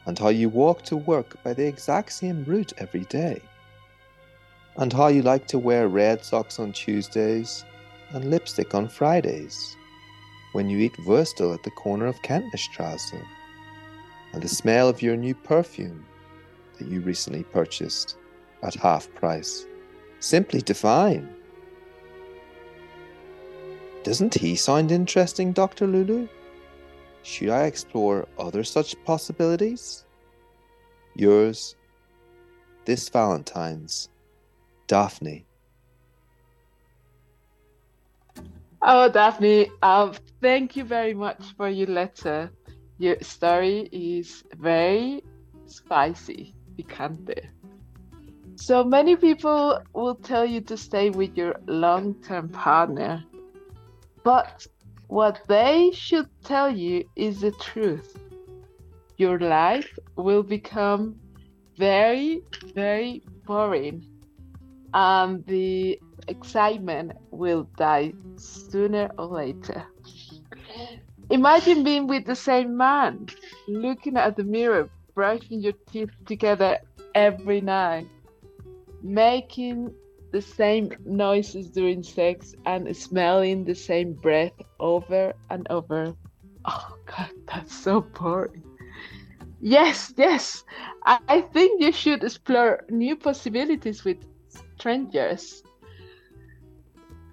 and 0.07 0.19
how 0.19 0.29
you 0.29 0.49
walk 0.49 0.83
to 0.83 0.97
work 0.97 1.43
by 1.43 1.53
the 1.53 1.67
exact 1.67 2.13
same 2.13 2.45
route 2.45 2.73
every 2.79 3.05
day. 3.05 3.41
and 4.77 4.93
how 4.93 5.07
you 5.07 5.23
like 5.23 5.47
to 5.47 5.59
wear 5.59 5.89
red 5.89 6.25
socks 6.25 6.59
on 6.59 6.73
Tuesdays 6.73 7.65
and 8.11 8.31
lipstick 8.31 8.75
on 8.75 8.89
Fridays, 8.89 9.77
when 10.53 10.69
you 10.69 10.79
eat 10.79 10.97
Wurstel 11.07 11.55
at 11.55 11.63
the 11.63 11.71
corner 11.71 12.07
of 12.07 12.21
Kärntnerstrasse, 12.23 13.23
and 14.33 14.43
the 14.43 14.49
smell 14.49 14.89
of 14.89 15.03
your 15.03 15.17
new 15.17 15.35
perfume 15.35 16.05
that 16.79 16.89
you 16.89 17.01
recently 17.01 17.45
purchased 17.45 18.17
at 18.63 18.75
half 18.75 19.13
price. 19.15 19.65
Simply 20.21 20.61
divine. 20.61 21.29
Doesn't 24.03 24.35
he 24.35 24.57
sound 24.57 24.91
interesting, 24.91 25.53
Dr. 25.53 25.87
Lulu? 25.87 26.29
Should 27.25 27.49
I 27.49 27.65
explore 27.65 28.29
other 28.39 28.63
such 28.63 29.03
possibilities? 29.05 30.05
Yours, 31.17 31.75
this 32.85 33.09
Valentine's, 33.09 34.11
Daphne. 34.87 35.47
Oh, 38.83 39.09
Daphne, 39.09 39.71
um, 39.83 40.13
thank 40.43 40.77
you 40.77 40.85
very 40.85 41.15
much 41.15 41.43
for 41.57 41.71
your 41.71 41.87
letter. 41.87 42.51
Your 42.99 43.17
story 43.23 43.89
is 43.91 44.45
very 44.59 45.25
spicy, 45.65 46.55
picante. 46.77 47.49
So 48.57 48.85
many 48.85 49.17
people 49.17 49.81
will 49.95 50.17
tell 50.17 50.45
you 50.45 50.61
to 50.61 50.77
stay 50.77 51.09
with 51.09 51.39
your 51.39 51.57
long 51.67 52.17
term 52.23 52.51
partner, 52.51 53.25
but 54.23 54.67
what 55.09 55.41
they 55.49 55.91
should 55.93 56.29
tell 56.45 56.71
you 56.71 57.05
is 57.17 57.41
the 57.41 57.53
truth. 57.53 58.17
Your 59.17 59.39
life 59.39 59.99
will 60.17 60.43
become 60.43 61.17
very, 61.77 62.43
very 62.75 63.23
boring, 63.47 64.05
and 64.93 65.45
the 65.47 66.01
excitement 66.29 67.13
will 67.31 67.69
die 67.77 68.13
sooner 68.37 69.11
or 69.19 69.27
later. 69.27 69.85
Imagine 71.31 71.85
being 71.85 72.07
with 72.07 72.27
the 72.27 72.37
same 72.37 72.77
man, 72.77 73.27
looking 73.67 74.17
at 74.17 74.37
the 74.37 74.45
mirror, 74.45 74.89
brushing 75.15 75.61
your 75.61 75.73
teeth 75.91 76.11
together 76.27 76.79
every 77.15 77.61
night, 77.61 78.07
making 79.03 79.95
the 80.35 80.43
same 80.43 80.91
noises 81.07 81.71
during 81.71 82.03
sex, 82.03 82.57
and 82.67 82.85
smelling 82.97 83.65
the 83.65 83.75
same 83.75 84.15
breath 84.15 84.59
over 84.81 85.33
and 85.49 85.65
over. 85.71 86.13
Oh, 86.65 86.89
God, 87.07 87.31
that's 87.47 87.73
so 87.73 88.01
boring. 88.01 88.65
Yes, 89.61 90.13
yes, 90.17 90.65
I, 91.07 91.21
I 91.29 91.41
think 91.41 91.81
you 91.81 91.93
should 91.93 92.25
explore 92.25 92.85
new 92.91 93.15
possibilities 93.15 94.05
with 94.05 94.19
strangers. 94.77 95.63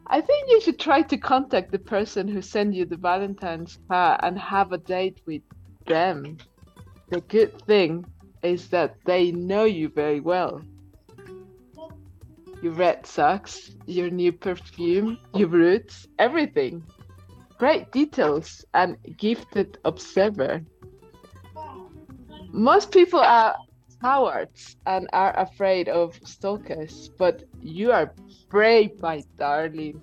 I 0.05 0.21
think 0.21 0.51
you 0.51 0.61
should 0.61 0.79
try 0.79 1.01
to 1.01 1.17
contact 1.17 1.71
the 1.71 1.79
person 1.79 2.27
who 2.27 2.43
sent 2.43 2.75
you 2.75 2.85
the 2.85 2.97
Valentine's 2.97 3.79
card 3.87 4.19
and 4.21 4.37
have 4.37 4.73
a 4.73 4.77
date 4.77 5.21
with 5.25 5.41
them. 5.87 6.37
The 7.09 7.21
good 7.21 7.59
thing 7.63 8.05
is 8.43 8.67
that 8.69 8.95
they 9.05 9.31
know 9.31 9.63
you 9.63 9.89
very 9.89 10.19
well. 10.19 10.61
Your 12.61 12.73
red 12.73 13.05
socks, 13.07 13.71
your 13.87 14.09
new 14.09 14.31
perfume, 14.31 15.17
your 15.33 15.47
roots, 15.49 16.07
everything. 16.19 16.83
Great 17.57 17.91
details 17.91 18.63
and 18.73 18.97
gifted 19.17 19.79
observer. 19.83 20.61
Most 22.51 22.91
people 22.91 23.19
are 23.19 23.55
cowards 24.01 24.75
and 24.85 25.07
are 25.13 25.37
afraid 25.39 25.89
of 25.89 26.19
stalkers, 26.23 27.09
but 27.17 27.43
you 27.61 27.91
are 27.91 28.13
brave, 28.49 28.99
my 29.01 29.23
darling. 29.37 30.01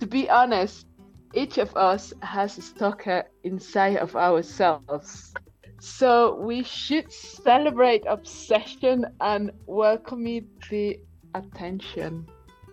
To 0.00 0.06
be 0.06 0.30
honest, 0.30 0.86
each 1.34 1.58
of 1.58 1.76
us 1.76 2.12
has 2.22 2.58
a 2.58 2.62
stalker 2.62 3.24
inside 3.44 3.96
of 3.98 4.16
ourselves. 4.16 5.32
So 5.78 6.34
we 6.34 6.62
should 6.62 7.10
celebrate 7.12 8.04
obsession 8.06 9.06
and 9.20 9.50
welcome 9.66 10.24
the 10.70 11.00
attention. 11.34 12.26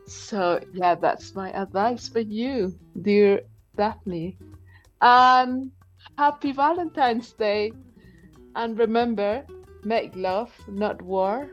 So 0.06 0.60
yeah, 0.74 0.96
that's 0.96 1.36
my 1.36 1.52
advice 1.52 2.08
for 2.08 2.20
you, 2.20 2.78
dear 3.02 3.42
Daphne. 3.76 4.38
And 5.02 5.72
happy 6.18 6.52
Valentine's 6.52 7.34
Day. 7.34 7.72
And 8.56 8.78
remember, 8.78 9.46
make 9.84 10.16
love, 10.16 10.52
not 10.68 11.02
war. 11.02 11.50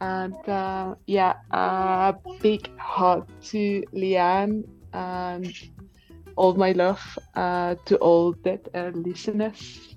And 0.00 0.36
uh, 0.48 0.94
yeah, 1.06 1.34
a 1.50 2.14
big 2.40 2.70
hug 2.78 3.28
to 3.52 3.82
Leanne 3.94 4.64
and 4.92 5.52
all 6.36 6.54
my 6.54 6.72
love 6.72 7.18
uh, 7.34 7.74
to 7.86 7.96
all 7.98 8.34
that 8.44 8.68
uh, 8.74 8.90
listeners. 8.94 9.96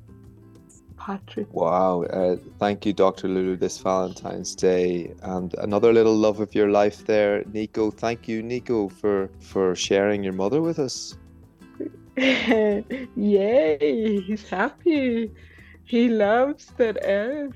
Patrick. 1.05 1.53
Wow. 1.53 2.03
Uh, 2.03 2.37
thank 2.59 2.85
you, 2.85 2.93
Dr. 2.93 3.27
Lulu, 3.27 3.57
this 3.57 3.77
Valentine's 3.77 4.55
Day. 4.55 5.13
And 5.21 5.53
another 5.55 5.91
little 5.91 6.15
love 6.15 6.39
of 6.39 6.55
your 6.55 6.69
life 6.69 7.05
there, 7.05 7.43
Nico. 7.51 7.91
Thank 7.91 8.27
you, 8.27 8.41
Nico, 8.41 8.87
for, 8.87 9.29
for 9.39 9.75
sharing 9.75 10.23
your 10.23 10.33
mother 10.33 10.61
with 10.61 10.79
us. 10.79 11.17
Yay, 12.17 14.21
he's 14.21 14.47
happy. 14.47 15.31
He 15.83 16.07
loves 16.07 16.67
that 16.77 16.97
air. 17.01 17.49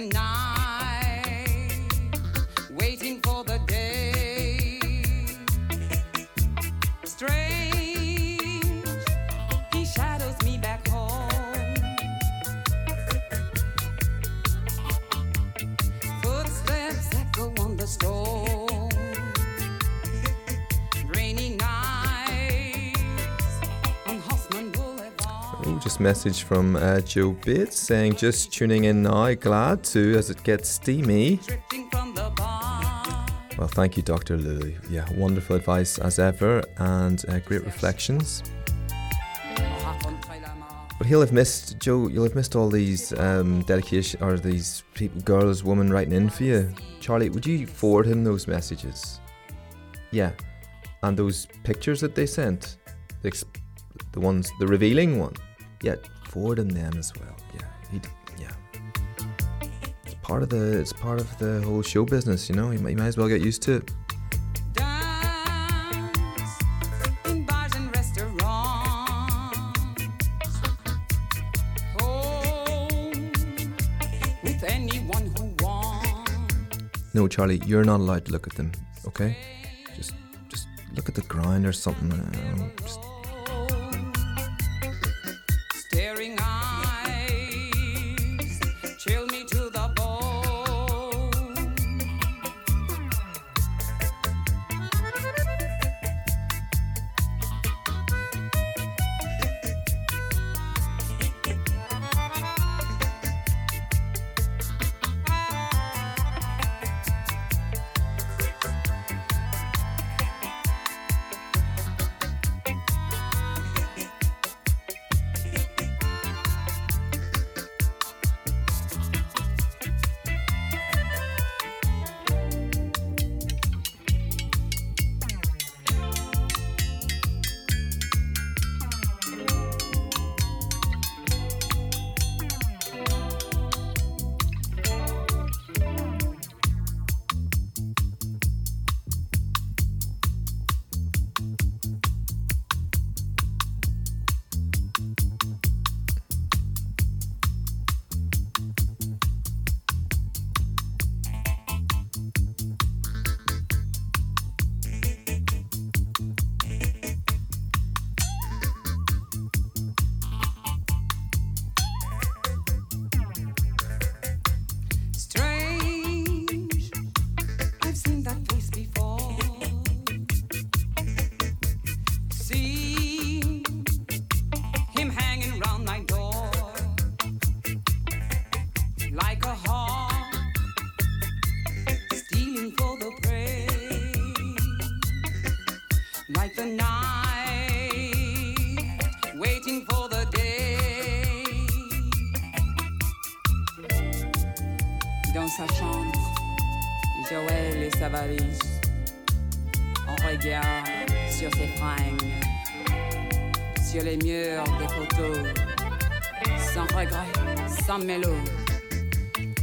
Like 0.00 0.35
message 26.06 26.44
from 26.44 26.76
uh, 26.76 27.00
Joe 27.00 27.32
Bates 27.32 27.76
saying 27.76 28.14
just 28.14 28.52
tuning 28.52 28.84
in 28.84 29.02
now, 29.02 29.34
glad 29.34 29.82
to 29.86 30.16
as 30.16 30.30
it 30.30 30.40
gets 30.44 30.68
steamy. 30.68 31.40
Well, 33.58 33.66
thank 33.66 33.96
you, 33.96 34.04
Dr. 34.04 34.36
Lulu. 34.36 34.72
Yeah, 34.88 35.04
wonderful 35.14 35.56
advice 35.56 35.98
as 35.98 36.20
ever 36.20 36.62
and 36.76 37.24
uh, 37.28 37.40
great 37.40 37.64
reflections. 37.64 38.44
But 40.96 41.08
he'll 41.08 41.22
have 41.22 41.32
missed 41.32 41.80
Joe. 41.80 42.06
You'll 42.06 42.22
have 42.22 42.36
missed 42.36 42.54
all 42.54 42.68
these 42.70 43.12
um, 43.18 43.62
dedication 43.62 44.22
or 44.22 44.38
these 44.38 44.84
people, 44.94 45.20
girls, 45.22 45.64
women 45.64 45.92
writing 45.92 46.12
in 46.12 46.30
for 46.30 46.44
you. 46.44 46.72
Charlie, 47.00 47.30
would 47.30 47.44
you 47.44 47.66
forward 47.66 48.06
him 48.06 48.22
those 48.22 48.46
messages? 48.46 49.18
Yeah, 50.12 50.30
and 51.02 51.18
those 51.18 51.48
pictures 51.64 52.00
that 52.00 52.14
they 52.14 52.26
sent, 52.26 52.76
the, 53.22 53.44
the 54.12 54.20
ones, 54.20 54.52
the 54.60 54.68
revealing 54.68 55.18
one. 55.18 55.34
Yeah, 55.86 55.94
forward 56.30 56.58
him 56.58 56.68
them 56.70 56.98
as 56.98 57.12
well. 57.14 57.36
Yeah, 57.54 57.60
he, 57.92 58.00
yeah. 58.42 58.50
It's 60.04 60.14
part 60.14 60.42
of 60.42 60.48
the. 60.48 60.80
It's 60.80 60.92
part 60.92 61.20
of 61.20 61.38
the 61.38 61.62
whole 61.62 61.80
show 61.80 62.04
business. 62.04 62.48
You 62.48 62.56
know, 62.56 62.72
you 62.72 62.80
might, 62.80 62.90
you 62.90 62.96
might 62.96 63.06
as 63.06 63.16
well 63.16 63.28
get 63.28 63.40
used 63.40 63.62
to 63.62 63.76
it. 63.76 63.92
in 67.26 67.44
bars 67.44 67.72
and 67.76 67.94
restaurants. 67.94 68.34
Home 72.00 73.30
with 74.42 74.64
anyone 74.64 75.30
who 75.38 75.54
wants. 75.64 76.32
No, 77.14 77.28
Charlie, 77.28 77.62
you're 77.64 77.84
not 77.84 78.00
allowed 78.00 78.24
to 78.24 78.32
look 78.32 78.48
at 78.48 78.54
them. 78.54 78.72
Okay, 79.06 79.36
just 79.94 80.14
just 80.48 80.66
look 80.96 81.08
at 81.08 81.14
the 81.14 81.22
ground 81.22 81.64
or 81.64 81.72
something. 81.72 82.10
I 82.10 82.16
don't 82.16 82.56
know, 82.58 82.70
just 82.82 83.05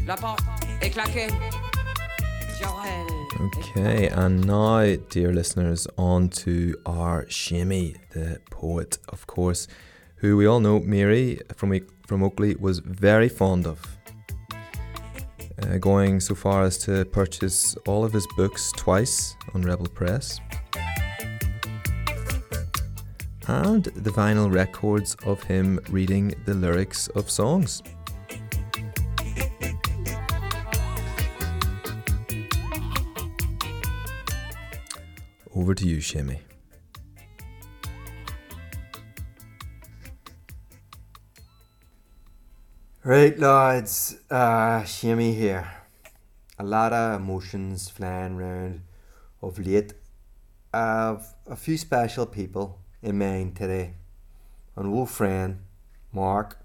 La 0.08 0.16
porte 0.16 0.42
est 0.82 0.90
claquée. 0.90 1.30
Okay, 3.40 4.08
and 4.08 4.44
now, 4.48 4.96
dear 5.10 5.32
listeners, 5.32 5.88
on 6.00 6.30
to 6.30 6.76
our 6.88 7.28
Seamy, 7.30 7.96
the 8.12 8.40
poet, 8.50 8.98
of 9.10 9.28
course, 9.28 9.68
who 10.16 10.36
we 10.36 10.48
all 10.48 10.60
know 10.60 10.80
Mary 10.80 11.42
from 11.56 11.80
from 12.08 12.24
Oakleigh 12.24 12.60
was 12.60 12.80
very 12.80 13.30
fond 13.30 13.68
of. 13.68 13.80
Uh, 15.62 15.78
going 15.78 16.20
so 16.20 16.34
far 16.34 16.64
as 16.64 16.80
to 16.80 17.06
purchase 17.06 17.76
all 17.88 18.04
of 18.04 18.14
his 18.14 18.26
books 18.36 18.72
twice 18.72 19.36
on 19.54 19.62
Rebel 19.62 19.88
Press. 19.88 20.40
And 23.48 23.84
the 23.84 24.10
vinyl 24.10 24.52
records 24.52 25.16
of 25.24 25.44
him 25.44 25.80
reading 25.90 26.34
the 26.46 26.56
lyrics 26.56 27.10
of 27.10 27.30
songs. 27.30 27.84
Over 35.56 35.76
to 35.76 35.88
you, 35.88 36.02
Seamy. 36.02 36.40
Right, 43.04 43.38
lads, 43.38 44.18
uh, 44.32 44.84
Seamy 44.84 45.36
here. 45.36 45.70
A 46.58 46.64
lot 46.64 46.92
of 46.92 47.22
emotions 47.22 47.88
flying 47.90 48.36
round 48.36 48.82
of 49.44 49.60
late. 49.60 49.94
I've 50.74 51.36
a 51.46 51.56
few 51.56 51.78
special 51.78 52.26
people 52.26 52.80
in 53.04 53.20
mind 53.20 53.56
today. 53.56 53.94
An 54.76 54.88
old 54.88 55.12
friend, 55.12 55.60
Mark, 56.12 56.58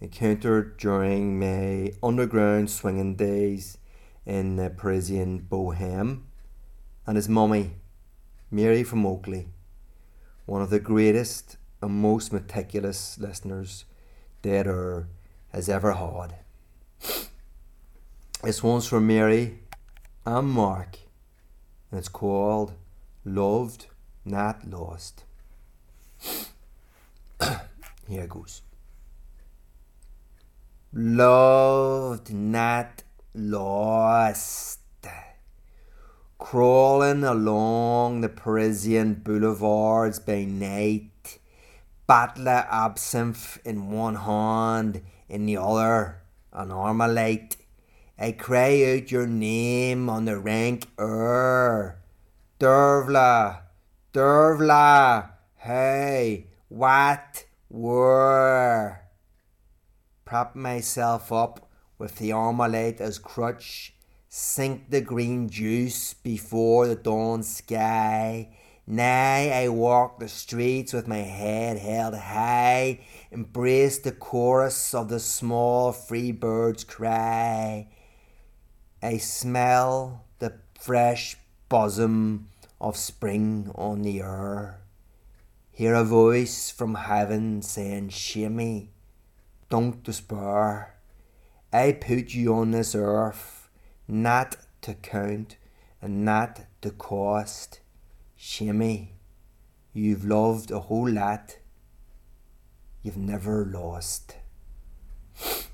encountered 0.00 0.76
during 0.76 1.40
my 1.40 1.94
underground 2.00 2.70
swinging 2.70 3.16
days 3.16 3.78
in 4.24 4.54
the 4.54 4.70
Parisian 4.70 5.48
Bohème, 5.50 6.22
and 7.06 7.16
his 7.16 7.28
mummy, 7.28 7.72
Mary 8.50 8.82
from 8.82 9.04
Oakleigh, 9.04 9.46
one 10.46 10.62
of 10.62 10.70
the 10.70 10.80
greatest 10.80 11.56
and 11.82 11.92
most 11.92 12.32
meticulous 12.32 13.18
listeners 13.18 13.84
dead 14.42 14.66
or 14.66 15.08
has 15.52 15.68
ever 15.68 15.92
had. 15.92 16.34
This 18.42 18.62
one's 18.62 18.86
from 18.86 19.08
Mary 19.08 19.58
and 20.24 20.48
Mark, 20.48 20.96
and 21.90 21.98
it's 21.98 22.08
called 22.08 22.74
Loved, 23.24 23.86
Not 24.24 24.64
Lost. 24.70 25.24
Here 28.08 28.28
goes. 28.28 28.62
Loved, 30.92 32.32
not 32.32 33.02
lost. 33.34 34.80
Crawling 36.38 37.24
along 37.24 38.20
the 38.20 38.28
Parisian 38.28 39.14
boulevards 39.14 40.20
by 40.20 40.44
night, 40.44 41.40
bottle 42.06 42.48
absinthe 42.48 43.58
in 43.64 43.90
one 43.90 44.14
hand, 44.14 45.02
in 45.28 45.46
the 45.46 45.56
other, 45.56 46.22
an 46.52 46.68
armalite. 46.68 47.56
I 48.16 48.32
cry 48.32 48.82
out 48.84 49.10
your 49.10 49.26
name 49.26 50.08
on 50.08 50.26
the 50.26 50.38
rank 50.38 50.86
air. 50.98 51.98
Dervla, 52.60 53.62
Dervla, 54.14 55.30
hey, 55.56 56.46
what, 56.68 57.46
where? 57.68 59.08
Prop 60.24 60.54
myself 60.54 61.32
up 61.32 61.68
with 61.98 62.16
the 62.16 62.30
armalite 62.30 63.00
as 63.00 63.18
crutch, 63.18 63.94
sink 64.28 64.90
the 64.90 65.00
green 65.00 65.48
juice 65.48 66.12
before 66.12 66.86
the 66.86 66.94
dawn 66.94 67.42
sky, 67.42 68.50
Now 68.86 69.36
I 69.36 69.68
walk 69.68 70.18
the 70.18 70.28
streets 70.28 70.92
with 70.92 71.08
my 71.08 71.18
head 71.18 71.78
held 71.78 72.14
high, 72.14 73.00
embrace 73.30 73.98
the 73.98 74.12
chorus 74.12 74.94
of 74.94 75.08
the 75.08 75.20
small 75.20 75.92
free 75.92 76.32
birds' 76.32 76.84
cry. 76.84 77.88
I 79.02 79.16
smell 79.18 80.24
the 80.38 80.54
fresh 80.78 81.36
bosom 81.68 82.48
of 82.80 82.96
spring 82.96 83.70
on 83.74 84.02
the 84.02 84.20
air. 84.20 84.80
Hear 85.72 85.94
a 85.94 86.04
voice 86.04 86.70
from 86.70 86.94
heaven 86.94 87.62
saying, 87.62 88.10
Seamy, 88.10 88.90
don't 89.70 90.02
despair. 90.02 90.94
I 91.72 91.92
put 91.92 92.34
you 92.34 92.54
on 92.54 92.72
this 92.72 92.94
earth 92.94 93.57
not 94.08 94.56
to 94.82 94.94
count 94.94 95.56
and 96.00 96.24
not 96.24 96.60
to 96.80 96.90
cost. 96.90 97.80
Seamy, 98.36 99.12
you've 99.92 100.24
loved 100.24 100.70
a 100.70 100.80
whole 100.80 101.10
lot. 101.10 101.58
You've 103.02 103.16
never 103.16 103.64
lost. 103.64 104.36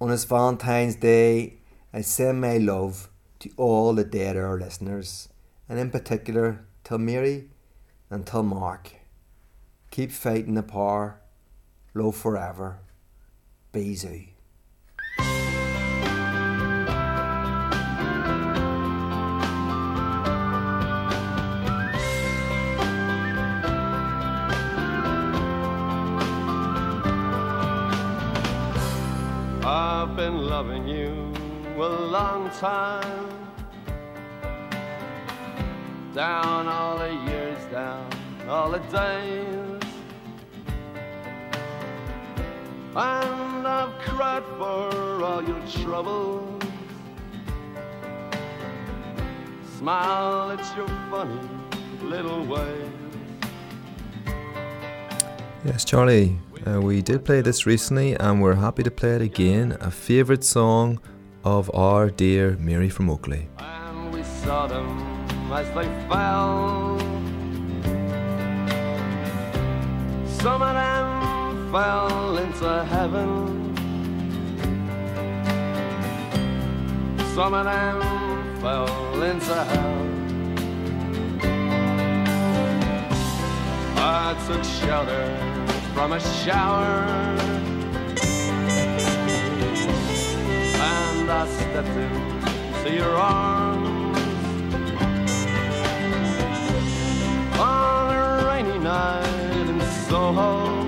On 0.00 0.10
this 0.10 0.24
Valentine's 0.24 0.96
Day, 0.96 1.58
I 1.92 2.00
send 2.02 2.40
my 2.40 2.58
love 2.58 3.08
to 3.38 3.50
all 3.56 3.94
the 3.94 4.04
Dead 4.04 4.36
Air 4.36 4.58
listeners, 4.58 5.28
and 5.68 5.78
in 5.78 5.90
particular 5.90 6.66
to 6.84 6.98
Mary 6.98 7.50
and 8.10 8.26
to 8.26 8.42
Mark. 8.42 8.92
Keep 9.90 10.12
fighting 10.12 10.54
the 10.54 10.62
power. 10.62 11.20
Love 11.94 12.16
forever. 12.16 12.80
Bisou. 13.72 14.35
A 31.82 31.88
long 31.88 32.50
time. 32.50 33.28
Down 36.14 36.66
all 36.68 36.98
the 36.98 37.12
years, 37.30 37.58
down 37.70 38.08
all 38.48 38.70
the 38.70 38.78
days. 38.78 39.82
And 42.96 43.66
I've 43.66 43.98
cried 43.98 44.44
for 44.56 45.22
all 45.22 45.42
your 45.42 45.60
troubles. 45.66 46.62
Smile, 49.78 50.50
it's 50.52 50.74
your 50.74 50.88
funny 51.10 51.38
little 52.02 52.44
way. 52.46 52.90
Yes, 55.66 55.84
Charlie, 55.84 56.38
uh, 56.66 56.80
we 56.80 57.02
did 57.02 57.24
play 57.24 57.42
this 57.42 57.66
recently 57.66 58.14
and 58.14 58.40
we're 58.40 58.54
happy 58.54 58.82
to 58.82 58.90
play 58.90 59.16
it 59.16 59.20
again. 59.20 59.76
A 59.80 59.90
favourite 59.90 60.44
song 60.44 61.00
of 61.46 61.70
our 61.74 62.10
dear 62.10 62.56
Mary 62.56 62.88
from 62.88 63.08
Oakleigh. 63.08 63.46
And 63.58 64.12
we 64.12 64.24
saw 64.24 64.66
them 64.66 64.98
as 65.52 65.68
they 65.76 65.86
fell. 66.08 66.98
Some 70.26 70.60
of 70.60 70.74
them 70.74 71.72
fell 71.72 72.36
into 72.38 72.84
heaven. 72.86 73.76
Some 77.36 77.54
of 77.54 77.64
them 77.64 78.00
fell 78.60 79.22
into 79.22 79.54
hell. 79.54 80.02
I 83.98 84.34
took 84.48 84.64
shelter 84.64 85.26
from 85.94 86.12
a 86.12 86.18
shower. 86.42 87.55
And 91.28 91.34
I 91.34 91.46
stepped 91.48 91.88
into 91.88 92.94
your 92.94 93.16
arms 93.16 94.16
on 97.58 98.14
a 98.14 98.46
rainy 98.46 98.78
night 98.78 99.68
in 99.68 99.80
Soho. 100.06 100.84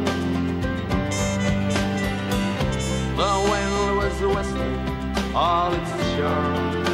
The 3.17 3.33
wind 3.51 3.99
was 3.99 4.21
whistling 4.37 5.35
all 5.35 5.73
its 5.73 5.91
charm. 6.15 6.85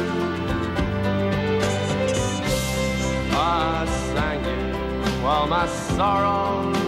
I 3.31 3.85
sang 4.11 4.43
it 4.43 5.23
while 5.23 5.45
my 5.45 5.67
sorrows 5.67 6.84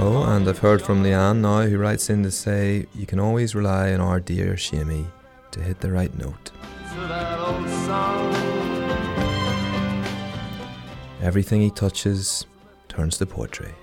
Oh, 0.00 0.22
and 0.22 0.48
I've 0.48 0.60
heard 0.60 0.80
from 0.80 1.02
Leanne 1.02 1.40
now 1.40 1.62
who 1.62 1.76
writes 1.76 2.08
in 2.08 2.22
to 2.22 2.30
say 2.30 2.86
you 2.94 3.04
can 3.04 3.18
always 3.18 3.56
rely 3.56 3.92
on 3.92 4.00
our 4.00 4.20
dear 4.20 4.56
Seamy 4.56 5.04
to 5.50 5.60
hit 5.60 5.80
the 5.80 5.90
right 5.90 6.16
note. 6.16 6.52
to 6.94 7.00
that 7.08 7.40
old 7.40 7.68
song. 7.68 8.32
Everything 11.20 11.60
he 11.60 11.70
touches 11.72 12.46
turns 12.86 13.18
to 13.18 13.26
poetry. 13.26 13.74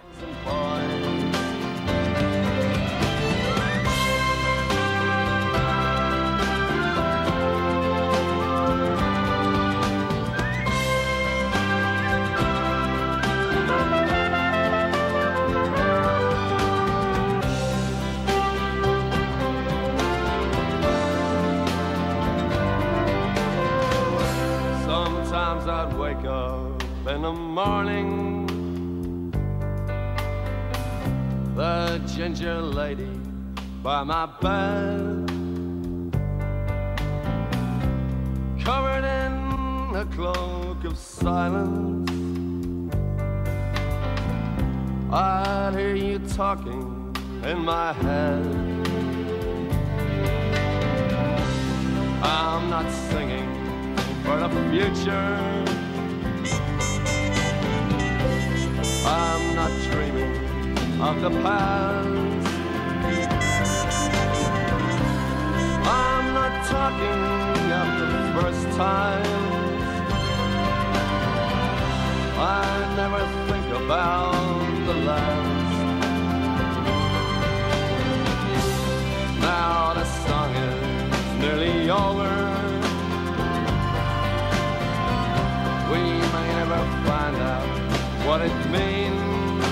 What 88.35 88.43
it 88.43 88.69
means. 88.69 89.63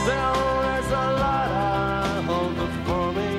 Still, 0.00 0.38
there's 0.64 0.90
a 1.02 1.06
lot 1.22 1.50
I 1.50 2.22
hold 2.24 2.54
before 2.56 3.12
me. 3.12 3.32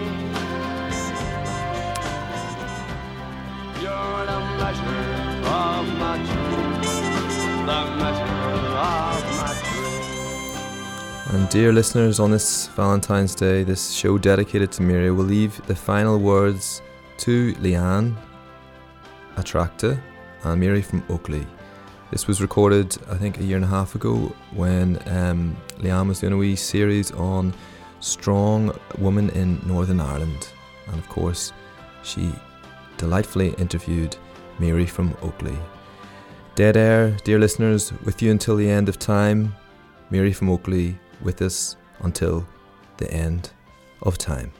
You're 3.82 4.24
the 4.30 4.40
measure 4.62 5.10
of 5.50 5.84
my 5.98 6.16
the 7.66 7.80
measure 7.98 8.34
of 8.78 9.22
my. 9.40 9.56
And 11.34 11.50
dear 11.50 11.74
listeners, 11.74 12.20
on 12.20 12.30
this 12.30 12.68
Valentine's 12.76 13.34
Day, 13.34 13.64
this 13.64 13.90
show 13.90 14.20
dedicated 14.20 14.72
to 14.74 14.84
Mary, 14.84 15.10
will 15.10 15.26
leave 15.26 15.66
the 15.66 15.76
final 15.76 16.20
words 16.20 16.84
to 17.26 17.56
Leanne 17.56 18.16
Attracta 19.36 20.00
and 20.44 20.60
Mary 20.62 20.84
from 20.84 21.02
Oakleigh. 21.10 21.48
This 22.12 22.26
was 22.26 22.42
recorded, 22.42 22.98
I 23.10 23.16
think, 23.16 23.40
a 23.40 23.44
year 23.44 23.56
and 23.56 23.66
a 23.66 23.68
half 23.68 23.94
ago 23.94 24.34
when 24.52 24.98
um, 25.08 25.56
Leanne 25.78 26.08
was 26.08 26.20
doing 26.22 26.34
a 26.34 26.38
wee 26.38 26.56
series 26.56 27.12
on 27.12 27.54
strong 28.00 28.76
women 28.98 29.30
in 29.30 29.62
Northern 29.68 30.00
Ireland. 30.00 30.50
and 30.88 30.98
of 30.98 31.08
course, 31.08 31.54
she 32.04 32.34
delightfully 32.98 33.50
interviewed 33.60 34.18
Mary 34.58 34.88
from 34.88 35.16
Oakleigh. 35.22 35.60
Dead 36.56 36.76
Air, 36.76 37.12
dear 37.24 37.38
listeners, 37.38 37.94
with 38.04 38.22
you 38.22 38.32
until 38.32 38.56
the 38.56 38.70
end 38.70 38.90
of 38.90 38.98
time. 38.98 39.56
Mary 40.10 40.34
from 40.34 40.50
Oakleigh 40.50 40.96
with 41.22 41.42
us 41.44 41.78
until 42.00 42.46
the 42.98 43.12
end 43.14 43.52
of 44.02 44.18
time. 44.18 44.52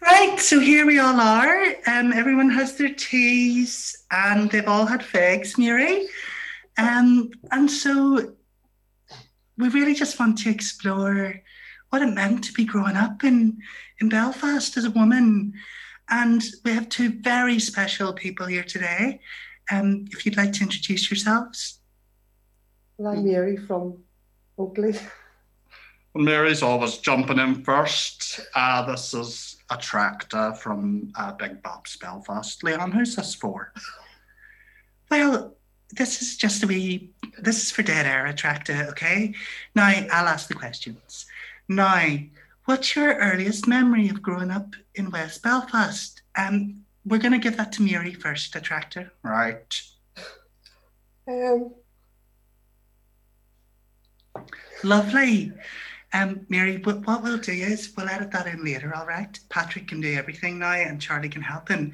Right, 0.00 0.38
so 0.38 0.60
here 0.60 0.86
we 0.86 1.00
all 1.00 1.20
are. 1.20 1.64
Um, 1.86 2.12
everyone 2.12 2.50
has 2.50 2.76
their 2.76 2.94
teas 2.94 4.04
and 4.10 4.48
they've 4.50 4.68
all 4.68 4.86
had 4.86 5.04
figs, 5.04 5.58
Mary. 5.58 6.06
Um, 6.76 7.30
and 7.50 7.68
so 7.68 8.34
we 9.56 9.68
really 9.70 9.94
just 9.94 10.20
want 10.20 10.38
to 10.38 10.50
explore 10.50 11.34
what 11.90 12.02
it 12.02 12.14
meant 12.14 12.44
to 12.44 12.52
be 12.52 12.64
growing 12.64 12.96
up 12.96 13.24
in, 13.24 13.58
in 14.00 14.08
Belfast 14.08 14.76
as 14.76 14.84
a 14.84 14.90
woman. 14.90 15.52
And 16.10 16.44
we 16.64 16.70
have 16.72 16.88
two 16.88 17.20
very 17.20 17.58
special 17.58 18.12
people 18.12 18.46
here 18.46 18.62
today. 18.62 19.20
Um, 19.70 20.06
if 20.12 20.24
you'd 20.24 20.36
like 20.36 20.52
to 20.54 20.62
introduce 20.62 21.10
yourselves. 21.10 21.80
Well, 22.96 23.12
I'm 23.12 23.24
Mary 23.24 23.56
from 23.56 23.98
Oakleigh. 24.56 24.98
Well, 26.14 26.24
Mary's 26.24 26.62
always 26.62 26.98
jumping 26.98 27.38
in 27.38 27.64
first. 27.64 28.40
Uh, 28.54 28.86
this 28.86 29.12
is 29.12 29.47
Attracta 29.70 30.56
from 30.56 31.12
uh, 31.16 31.32
Big 31.32 31.62
Bob's 31.62 31.96
Belfast. 31.96 32.62
Leanne, 32.62 32.92
who's 32.92 33.16
this 33.16 33.34
for? 33.34 33.72
Well, 35.10 35.54
this 35.92 36.22
is 36.22 36.36
just 36.36 36.62
a 36.62 36.66
wee, 36.66 37.10
this 37.40 37.62
is 37.62 37.70
for 37.70 37.82
dead 37.82 38.06
air 38.06 38.24
Attracta, 38.26 38.88
okay? 38.90 39.34
Now, 39.74 39.88
I'll 40.12 40.28
ask 40.28 40.48
the 40.48 40.54
questions. 40.54 41.26
Now, 41.68 42.18
what's 42.64 42.94
your 42.94 43.14
earliest 43.14 43.66
memory 43.66 44.08
of 44.08 44.22
growing 44.22 44.50
up 44.50 44.74
in 44.94 45.10
West 45.10 45.42
Belfast? 45.42 46.22
Um, 46.36 46.84
we're 47.04 47.18
going 47.18 47.32
to 47.32 47.38
give 47.38 47.56
that 47.56 47.72
to 47.72 47.82
Mary 47.82 48.12
first, 48.12 48.54
Attracta. 48.54 49.10
Right. 49.22 49.82
Um, 51.26 51.72
Lovely. 54.84 55.52
Um, 56.14 56.46
Mary, 56.48 56.78
what, 56.78 57.06
what 57.06 57.22
we'll 57.22 57.38
do 57.38 57.52
is 57.52 57.92
we'll 57.96 58.08
edit 58.08 58.30
that 58.32 58.46
in 58.46 58.64
later, 58.64 58.94
all 58.94 59.06
right? 59.06 59.38
Patrick 59.50 59.88
can 59.88 60.00
do 60.00 60.14
everything 60.14 60.58
now 60.58 60.72
and 60.72 61.00
Charlie 61.00 61.28
can 61.28 61.42
help 61.42 61.68
him. 61.68 61.92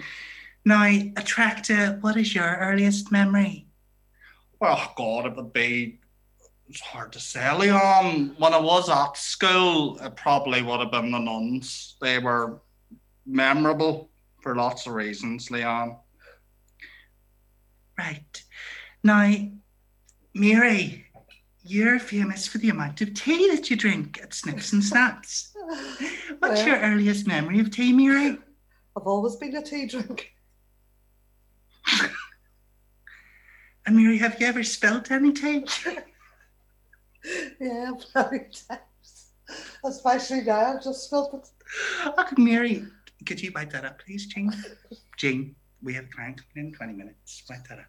Now, 0.65 0.85
Attracta, 0.85 2.01
what 2.01 2.17
is 2.17 2.35
your 2.35 2.57
earliest 2.57 3.11
memory? 3.11 3.67
Well, 4.61 4.93
God, 4.97 5.27
it 5.27 5.37
would 5.37 5.53
be. 5.53 6.01
It's 6.69 6.81
hard 6.81 7.13
to 7.13 7.21
say, 7.21 7.41
Leanne. 7.41 8.39
When 8.39 8.55
I 8.55 8.59
was 8.59 8.89
at 8.89 9.17
school, 9.19 9.99
it 9.99 10.17
probably 10.17 10.63
would 10.63 10.81
have 10.81 10.91
been 10.91 11.11
the 11.11 11.19
nuns. 11.19 11.97
They 12.01 12.19
were 12.19 12.63
memorable 13.27 14.11
for 14.41 14.57
lots 14.57 14.87
of 14.87 14.95
reasons, 14.95 15.49
Leanne. 15.49 15.99
Right. 17.99 18.43
Now, 19.03 19.31
Mary, 20.33 21.07
you're 21.65 21.99
famous 21.99 22.47
for 22.47 22.59
the 22.59 22.69
amount 22.69 23.01
of 23.01 23.15
tea 23.15 23.51
that 23.51 23.71
you 23.71 23.77
drink 23.77 24.21
at 24.23 24.35
Snips 24.35 24.73
and 24.73 24.85
Snaps. 24.85 25.53
What's 26.39 26.61
Well- 26.61 26.67
your 26.67 26.79
earliest 26.79 27.27
memory 27.27 27.59
of 27.61 27.71
tea, 27.71 27.93
Mary? 27.93 28.39
I've 28.97 29.07
always 29.07 29.37
been 29.37 29.57
a 29.57 29.63
tea 29.63 29.87
drinker. 29.87 30.25
And 33.87 33.97
Mary, 33.97 34.17
have 34.17 34.41
you 34.41 34.47
ever 34.47 34.63
spilt 34.63 35.11
any 35.11 35.33
tea? 35.33 35.67
Yeah, 37.59 37.93
very 38.15 38.41
times. 38.69 39.33
Especially 39.83 40.43
now, 40.43 40.75
I've 40.75 40.83
just 40.85 41.05
spilled 41.07 41.33
it. 41.35 41.49
Oh, 42.05 42.27
Mary, 42.37 42.85
could 43.27 43.41
you 43.43 43.51
wipe 43.55 43.73
that 43.73 43.87
up, 43.87 43.99
please, 44.05 44.27
Jean? 44.27 44.53
Jean, 45.17 45.55
we 45.83 45.95
have 45.95 46.05
a 46.05 46.09
client 46.09 46.43
coming 46.53 46.67
in 46.69 46.75
20 46.75 46.93
minutes. 46.93 47.43
Wipe 47.49 47.67
that 47.69 47.79
up. 47.79 47.87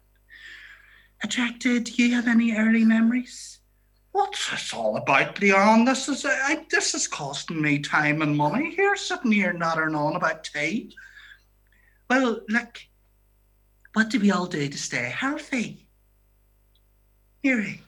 Attracta, 1.22 1.84
do 1.84 2.02
you 2.02 2.14
have 2.14 2.28
any 2.28 2.54
early 2.56 2.84
memories? 2.84 3.58
What's 4.16 4.50
this 4.50 4.72
all 4.72 4.96
about, 4.96 5.34
Leanne? 5.34 5.84
This 5.84 6.08
is 6.08 6.24
uh, 6.24 6.30
I, 6.30 6.64
this 6.70 6.94
is 6.94 7.06
costing 7.06 7.60
me 7.60 7.80
time 7.80 8.22
and 8.22 8.34
money 8.34 8.74
here, 8.74 8.96
sitting 8.96 9.30
here 9.30 9.52
nattering 9.52 9.94
on 9.94 10.16
about 10.16 10.42
tea. 10.42 10.96
Well, 12.08 12.40
look, 12.48 12.80
what 13.92 14.08
do 14.08 14.18
we 14.18 14.30
all 14.30 14.46
do 14.46 14.66
to 14.70 14.78
stay 14.78 15.12
healthy? 15.14 15.86
Mary, 17.44 17.82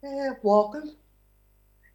Yeah, 0.00 0.34
walking 0.44 0.92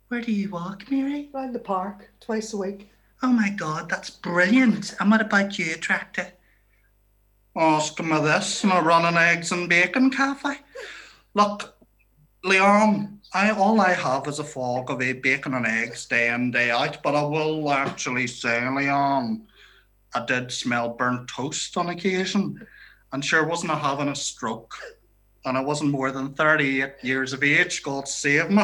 where 0.10 0.20
do 0.20 0.34
you 0.34 0.50
walk, 0.50 0.92
Mary? 0.92 1.30
around 1.34 1.54
the 1.54 1.60
park 1.60 2.12
twice 2.20 2.52
a 2.52 2.58
week. 2.58 2.90
Oh 3.22 3.32
my 3.32 3.50
God, 3.50 3.88
that's 3.88 4.10
brilliant. 4.10 4.94
And 5.00 5.10
what 5.10 5.22
about 5.22 5.58
you, 5.58 5.68
Attracta? 5.74 6.32
Asking 7.56 8.10
me 8.10 8.20
this 8.20 8.66
a 8.66 8.82
running 8.82 9.18
eggs 9.18 9.54
and 9.54 9.70
bacon 9.70 10.10
cafe. 10.12 10.58
Look, 11.34 11.74
Leanne, 12.46 13.20
I 13.34 13.52
all 13.52 13.80
I 13.80 13.94
have 13.94 14.28
is 14.28 14.40
a 14.40 14.44
fog 14.44 14.90
of 14.92 15.02
a 15.02 15.14
bacon 15.14 15.54
and 15.54 15.66
eggs 15.66 16.06
day 16.06 16.34
in, 16.34 16.52
day 16.52 16.72
out, 16.72 17.02
but 17.02 17.16
I 17.16 17.24
will 17.24 17.72
actually 17.72 18.28
say, 18.28 18.60
Leanne, 18.62 19.42
I 20.14 20.26
did 20.26 20.52
smell 20.52 20.90
burnt 20.90 21.30
toast 21.30 21.78
on 21.78 21.90
occasion. 21.90 22.66
And 23.12 23.24
sure 23.24 23.46
wasn't 23.46 23.72
I 23.72 23.76
having 23.78 24.10
a 24.10 24.16
stroke. 24.16 24.76
And 25.46 25.58
I 25.58 25.62
wasn't 25.62 25.92
more 25.92 26.12
than 26.12 26.34
38 26.34 26.94
years 27.02 27.34
of 27.34 27.44
age, 27.44 27.84
God 27.84 28.08
save 28.08 28.50
me. 28.50 28.64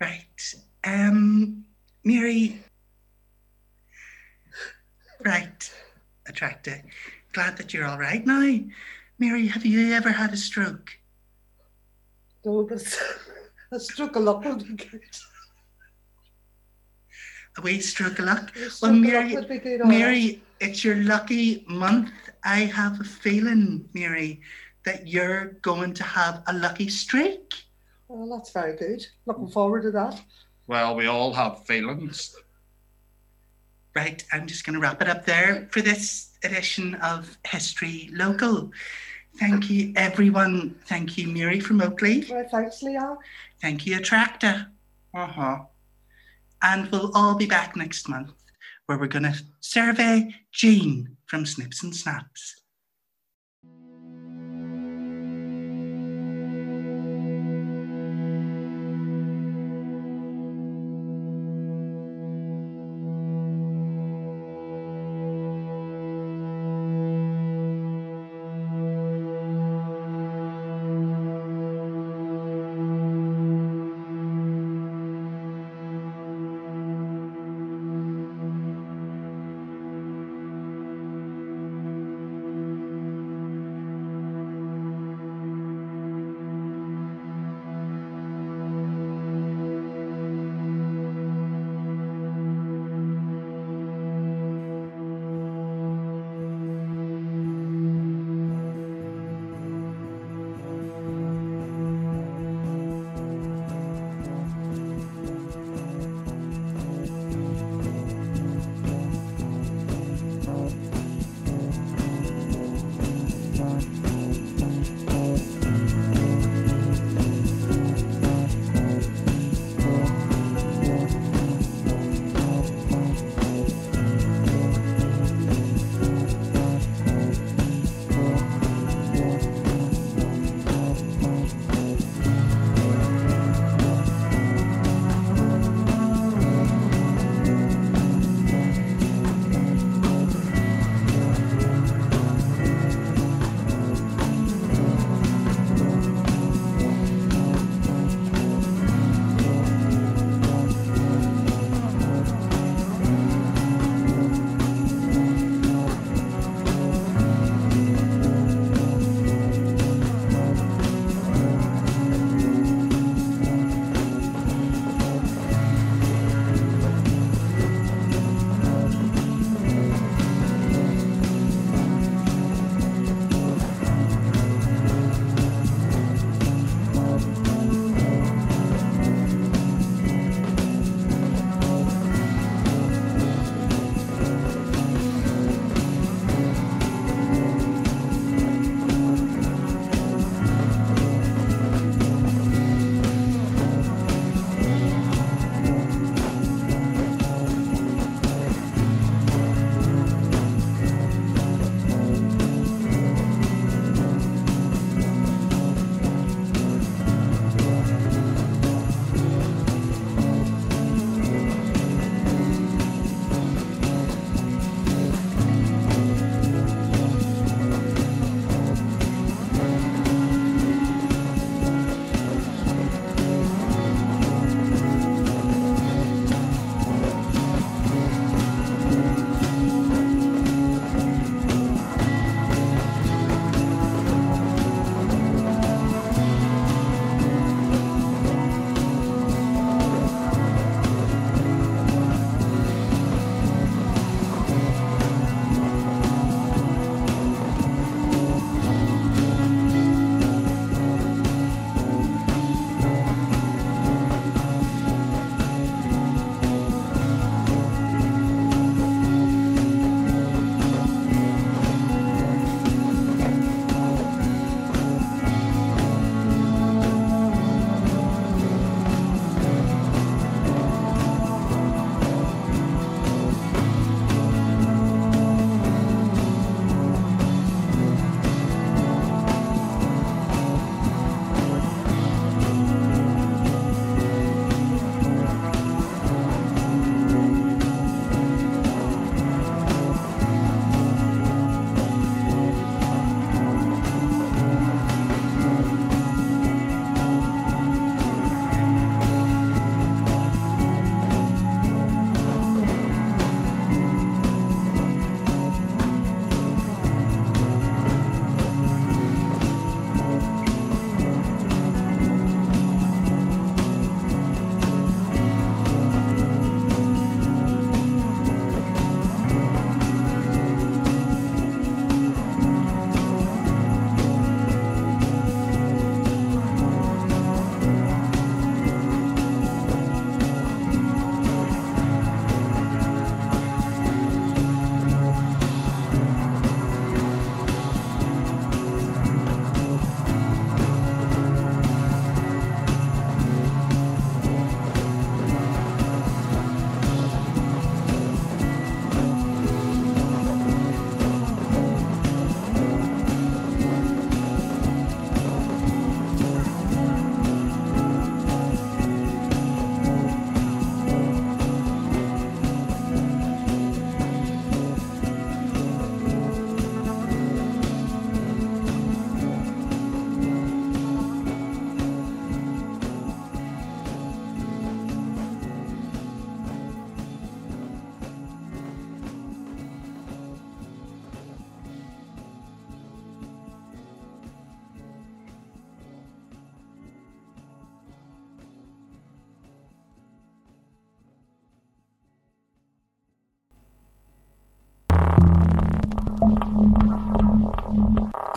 Right. 0.00 0.54
Um, 0.84 1.64
Mary. 2.04 2.60
Right. 5.24 5.72
Attracta. 6.28 6.82
Glad 7.32 7.56
that 7.56 7.72
you're 7.72 7.86
all 7.86 7.98
right 7.98 8.26
now. 8.26 8.58
Mary, 9.22 9.46
have 9.46 9.64
you 9.64 9.92
ever 9.94 10.10
had 10.10 10.32
a 10.32 10.36
stroke? 10.36 10.98
Oh, 12.44 12.62
no, 12.62 12.66
but 12.66 12.82
a 13.70 13.78
stroke 13.78 14.16
of 14.16 14.24
luck 14.24 14.44
would 14.44 14.66
be 14.66 14.74
good. 14.74 15.00
A 17.56 17.60
wee 17.60 17.78
stroke 17.80 18.18
of 18.18 18.24
luck. 18.24 18.50
A 18.56 18.62
Well, 18.62 18.70
stroke 18.70 18.90
of 18.94 19.04
luck 19.04 19.48
Mary, 19.48 19.58
good. 19.60 19.86
Mary, 19.86 20.42
it's 20.58 20.82
your 20.82 20.96
lucky 20.96 21.64
month. 21.68 22.10
I 22.44 22.62
have 22.62 23.00
a 23.00 23.04
feeling, 23.04 23.88
Mary, 23.94 24.40
that 24.84 25.06
you're 25.06 25.52
going 25.62 25.94
to 25.94 26.02
have 26.02 26.42
a 26.48 26.52
lucky 26.52 26.88
streak. 26.88 27.54
Well, 28.08 28.28
that's 28.36 28.50
very 28.50 28.76
good. 28.76 29.06
Looking 29.26 29.46
forward 29.46 29.82
to 29.82 29.92
that. 29.92 30.20
Well, 30.66 30.96
we 30.96 31.06
all 31.06 31.32
have 31.32 31.64
feelings. 31.64 32.34
Right, 33.94 34.24
I'm 34.32 34.48
just 34.48 34.66
going 34.66 34.74
to 34.74 34.80
wrap 34.80 35.00
it 35.00 35.08
up 35.08 35.26
there 35.26 35.68
for 35.70 35.80
this 35.80 36.30
edition 36.42 36.94
of 36.96 37.38
History 37.46 38.10
Local. 38.12 38.72
Thank 39.38 39.70
you, 39.70 39.92
everyone. 39.96 40.76
Thank 40.86 41.16
you, 41.16 41.28
Mary 41.28 41.58
from 41.58 41.80
Oakleigh. 41.80 42.30
Right, 42.30 42.50
thanks, 42.50 42.82
Leanne. 42.82 43.16
Thank 43.60 43.86
you, 43.86 43.98
Attracta. 43.98 44.66
Uh 45.14 45.26
huh. 45.26 45.58
And 46.62 46.90
we'll 46.90 47.10
all 47.14 47.34
be 47.34 47.46
back 47.46 47.74
next 47.76 48.08
month 48.08 48.32
where 48.86 48.98
we're 48.98 49.06
going 49.06 49.24
to 49.24 49.38
survey 49.60 50.34
Jean 50.52 51.16
from 51.26 51.46
Snips 51.46 51.82
and 51.82 51.94
Snaps. 51.94 52.61